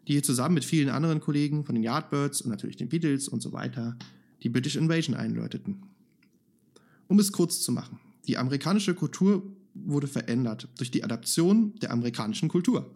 die 0.07 0.13
hier 0.13 0.23
zusammen 0.23 0.55
mit 0.55 0.65
vielen 0.65 0.89
anderen 0.89 1.19
Kollegen 1.19 1.65
von 1.65 1.75
den 1.75 1.83
Yardbirds 1.83 2.41
und 2.43 2.51
natürlich 2.51 2.77
den 2.77 2.91
Beatles 2.91 3.27
und 3.27 3.43
so 3.43 3.53
weiter 3.53 3.97
die 4.45 4.51
British 4.51 4.77
Invasion 4.77 5.17
einläuteten. 5.17 5.83
Um 7.09 7.19
es 7.19 7.33
kurz 7.33 7.61
zu 7.61 7.73
machen, 7.73 7.99
die 8.27 8.39
amerikanische 8.39 8.95
Kultur 8.95 9.43
wurde 9.75 10.07
verändert 10.07 10.69
durch 10.79 10.91
die 10.91 11.05
Adaption 11.05 11.75
der 11.81 11.91
amerikanischen 11.91 12.49
Kultur. 12.49 12.95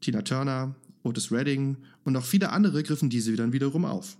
Tina 0.00 0.22
Turner, 0.22 0.74
Otis 1.02 1.30
Redding 1.32 1.76
und 2.04 2.16
auch 2.16 2.24
viele 2.24 2.50
andere 2.50 2.82
griffen 2.82 3.10
diese 3.10 3.34
dann 3.36 3.52
wiederum 3.52 3.84
auf. 3.84 4.16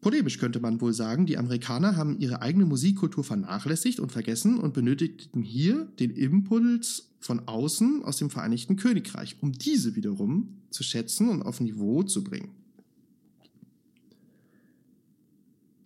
Polemisch 0.00 0.38
könnte 0.38 0.60
man 0.60 0.80
wohl 0.80 0.92
sagen, 0.92 1.26
die 1.26 1.38
Amerikaner 1.38 1.96
haben 1.96 2.18
ihre 2.20 2.40
eigene 2.40 2.66
Musikkultur 2.66 3.24
vernachlässigt 3.24 3.98
und 3.98 4.12
vergessen 4.12 4.58
und 4.58 4.72
benötigten 4.72 5.42
hier 5.42 5.86
den 5.98 6.10
Impuls 6.10 7.10
von 7.18 7.48
außen 7.48 8.04
aus 8.04 8.18
dem 8.18 8.30
Vereinigten 8.30 8.76
Königreich, 8.76 9.36
um 9.40 9.52
diese 9.52 9.96
wiederum 9.96 10.60
zu 10.70 10.84
schätzen 10.84 11.28
und 11.28 11.42
auf 11.42 11.60
Niveau 11.60 12.04
zu 12.04 12.22
bringen. 12.22 12.50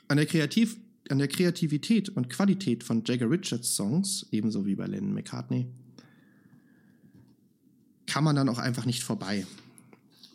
An 0.08 0.18
der, 0.18 0.26
Kreativ 0.26 0.76
an 1.12 1.18
der 1.18 1.28
Kreativität 1.28 2.08
und 2.08 2.30
Qualität 2.30 2.82
von 2.82 3.04
Jagger 3.04 3.30
Richards 3.30 3.76
Songs, 3.76 4.26
ebenso 4.32 4.64
wie 4.64 4.76
bei 4.76 4.86
Lennon 4.86 5.12
McCartney, 5.12 5.66
kann 8.06 8.24
man 8.24 8.34
dann 8.34 8.48
auch 8.48 8.58
einfach 8.58 8.86
nicht 8.86 9.04
vorbei. 9.04 9.46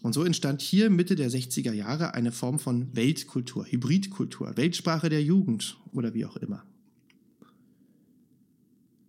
Und 0.03 0.13
so 0.13 0.23
entstand 0.23 0.61
hier 0.61 0.91
Mitte 0.91 1.15
der 1.15 1.31
60er 1.31 1.73
Jahre 1.73 2.13
eine 2.13 2.31
Form 2.31 2.59
von 2.59 2.95
Weltkultur, 2.95 3.65
Hybridkultur, 3.65 4.55
Weltsprache 4.55 5.09
der 5.09 5.23
Jugend 5.23 5.79
oder 5.93 6.13
wie 6.13 6.25
auch 6.25 6.37
immer. 6.37 6.63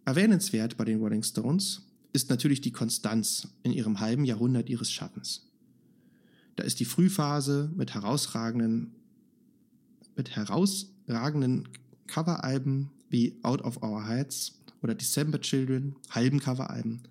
Erwähnenswert 0.06 0.78
bei 0.78 0.86
den 0.86 1.00
Rolling 1.00 1.22
Stones 1.22 1.82
ist 2.14 2.30
natürlich 2.30 2.62
die 2.62 2.72
Konstanz 2.72 3.46
in 3.62 3.72
ihrem 3.72 4.00
halben 4.00 4.24
Jahrhundert 4.24 4.70
ihres 4.70 4.90
Schaffens. 4.90 5.50
Da 6.56 6.64
ist 6.64 6.80
die 6.80 6.86
Frühphase 6.86 7.70
mit 7.76 7.92
herausragenden, 7.92 8.94
mit 10.16 10.34
herausragenden 11.08 11.68
Coveralben 12.06 12.90
wie 13.10 13.36
Out 13.42 13.62
of 13.62 13.82
Our 13.82 14.06
Heads 14.06 14.58
oder 14.82 14.94
December 14.94 15.40
Children, 15.40 15.96
halben 16.10 16.38
Coveralben 16.38 17.02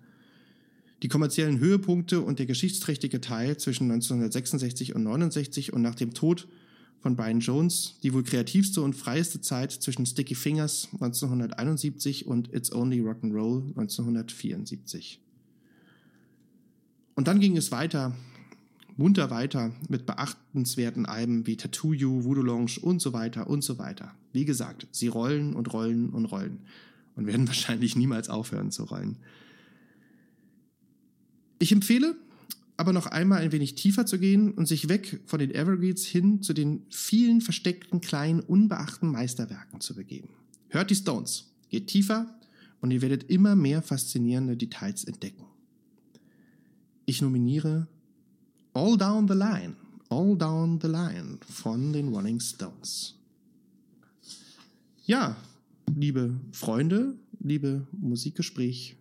die 1.02 1.08
kommerziellen 1.08 1.58
Höhepunkte 1.58 2.20
und 2.20 2.38
der 2.38 2.46
geschichtsträchtige 2.46 3.20
Teil 3.20 3.56
zwischen 3.56 3.84
1966 3.84 4.94
und 4.94 5.04
69 5.04 5.72
und 5.72 5.82
nach 5.82 5.94
dem 5.94 6.12
Tod 6.12 6.48
von 7.00 7.14
Brian 7.14 7.38
Jones 7.38 7.94
die 8.02 8.12
wohl 8.12 8.24
kreativste 8.24 8.82
und 8.82 8.94
freieste 8.94 9.40
Zeit 9.40 9.70
zwischen 9.70 10.06
Sticky 10.06 10.34
Fingers 10.34 10.88
1971 10.94 12.26
und 12.26 12.52
It's 12.52 12.72
Only 12.72 13.00
Rock'n'Roll 13.00 13.68
1974. 13.68 15.20
Und 17.14 17.28
dann 17.28 17.40
ging 17.40 17.56
es 17.56 17.70
weiter, 17.70 18.14
munter 18.98 19.30
weiter 19.30 19.72
mit 19.88 20.06
beachtenswerten 20.06 21.06
Alben 21.06 21.46
wie 21.46 21.56
Tattoo 21.56 21.92
You, 21.94 22.24
Voodoo 22.24 22.42
Lounge 22.42 22.78
und 22.82 23.00
so 23.00 23.12
weiter 23.12 23.46
und 23.48 23.62
so 23.62 23.78
weiter. 23.78 24.12
Wie 24.32 24.44
gesagt, 24.44 24.88
sie 24.90 25.06
rollen 25.06 25.54
und 25.54 25.72
rollen 25.72 26.10
und 26.10 26.26
rollen 26.26 26.58
und 27.14 27.26
werden 27.26 27.46
wahrscheinlich 27.46 27.96
niemals 27.96 28.28
aufhören 28.28 28.70
zu 28.72 28.84
rollen. 28.84 29.16
Ich 31.60 31.72
empfehle 31.72 32.16
aber 32.76 32.92
noch 32.92 33.06
einmal 33.06 33.40
ein 33.40 33.52
wenig 33.52 33.74
tiefer 33.74 34.06
zu 34.06 34.18
gehen 34.18 34.52
und 34.52 34.66
sich 34.66 34.88
weg 34.88 35.20
von 35.26 35.40
den 35.40 35.52
Evergreens 35.52 36.04
hin 36.04 36.42
zu 36.42 36.52
den 36.52 36.82
vielen 36.90 37.40
versteckten 37.40 38.00
kleinen, 38.00 38.40
unbeachten 38.40 39.10
Meisterwerken 39.10 39.80
zu 39.80 39.94
begeben. 39.94 40.28
Hört 40.68 40.90
die 40.90 40.94
Stones, 40.94 41.52
geht 41.70 41.88
tiefer 41.88 42.38
und 42.80 42.92
ihr 42.92 43.02
werdet 43.02 43.30
immer 43.30 43.56
mehr 43.56 43.82
faszinierende 43.82 44.56
Details 44.56 45.04
entdecken. 45.04 45.44
Ich 47.04 47.22
nominiere 47.22 47.88
All 48.78 48.96
Down 48.96 49.26
the 49.26 49.34
Line, 49.34 49.74
All 50.08 50.36
Down 50.36 50.78
the 50.80 50.86
Line 50.86 51.38
von 51.50 51.92
den 51.92 52.10
Rolling 52.10 52.38
Stones. 52.38 53.16
Ja, 55.04 55.36
liebe 55.92 56.38
Freunde, 56.52 57.16
liebe 57.40 57.88
Musikgespräch, 57.90 58.94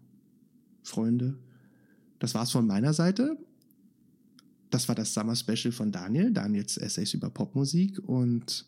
Freunde, 0.81 1.37
das 2.17 2.33
war's 2.33 2.49
von 2.49 2.65
meiner 2.65 2.91
Seite. 2.91 3.37
Das 4.71 4.87
war 4.87 4.95
das 4.95 5.13
Summer 5.13 5.35
Special 5.35 5.71
von 5.71 5.91
Daniel, 5.91 6.31
Daniels 6.31 6.77
Essays 6.77 7.13
über 7.13 7.29
Popmusik 7.29 7.99
und 7.99 8.65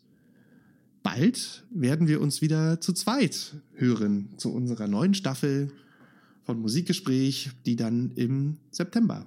bald 1.02 1.64
werden 1.70 2.06
wir 2.06 2.20
uns 2.20 2.40
wieder 2.40 2.80
zu 2.80 2.92
zweit 2.92 3.56
hören 3.72 4.28
zu 4.36 4.52
unserer 4.52 4.86
neuen 4.86 5.14
Staffel 5.14 5.72
von 6.44 6.60
Musikgespräch, 6.60 7.50
die 7.66 7.74
dann 7.74 8.12
im 8.12 8.58
September 8.70 9.26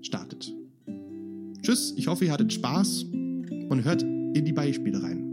startet. 0.00 0.54
Tschüss, 1.68 1.92
ich 1.98 2.06
hoffe, 2.06 2.24
ihr 2.24 2.32
hattet 2.32 2.50
Spaß 2.50 3.04
und 3.12 3.84
hört 3.84 4.00
in 4.00 4.42
die 4.42 4.54
Beispiele 4.54 5.02
rein. 5.02 5.27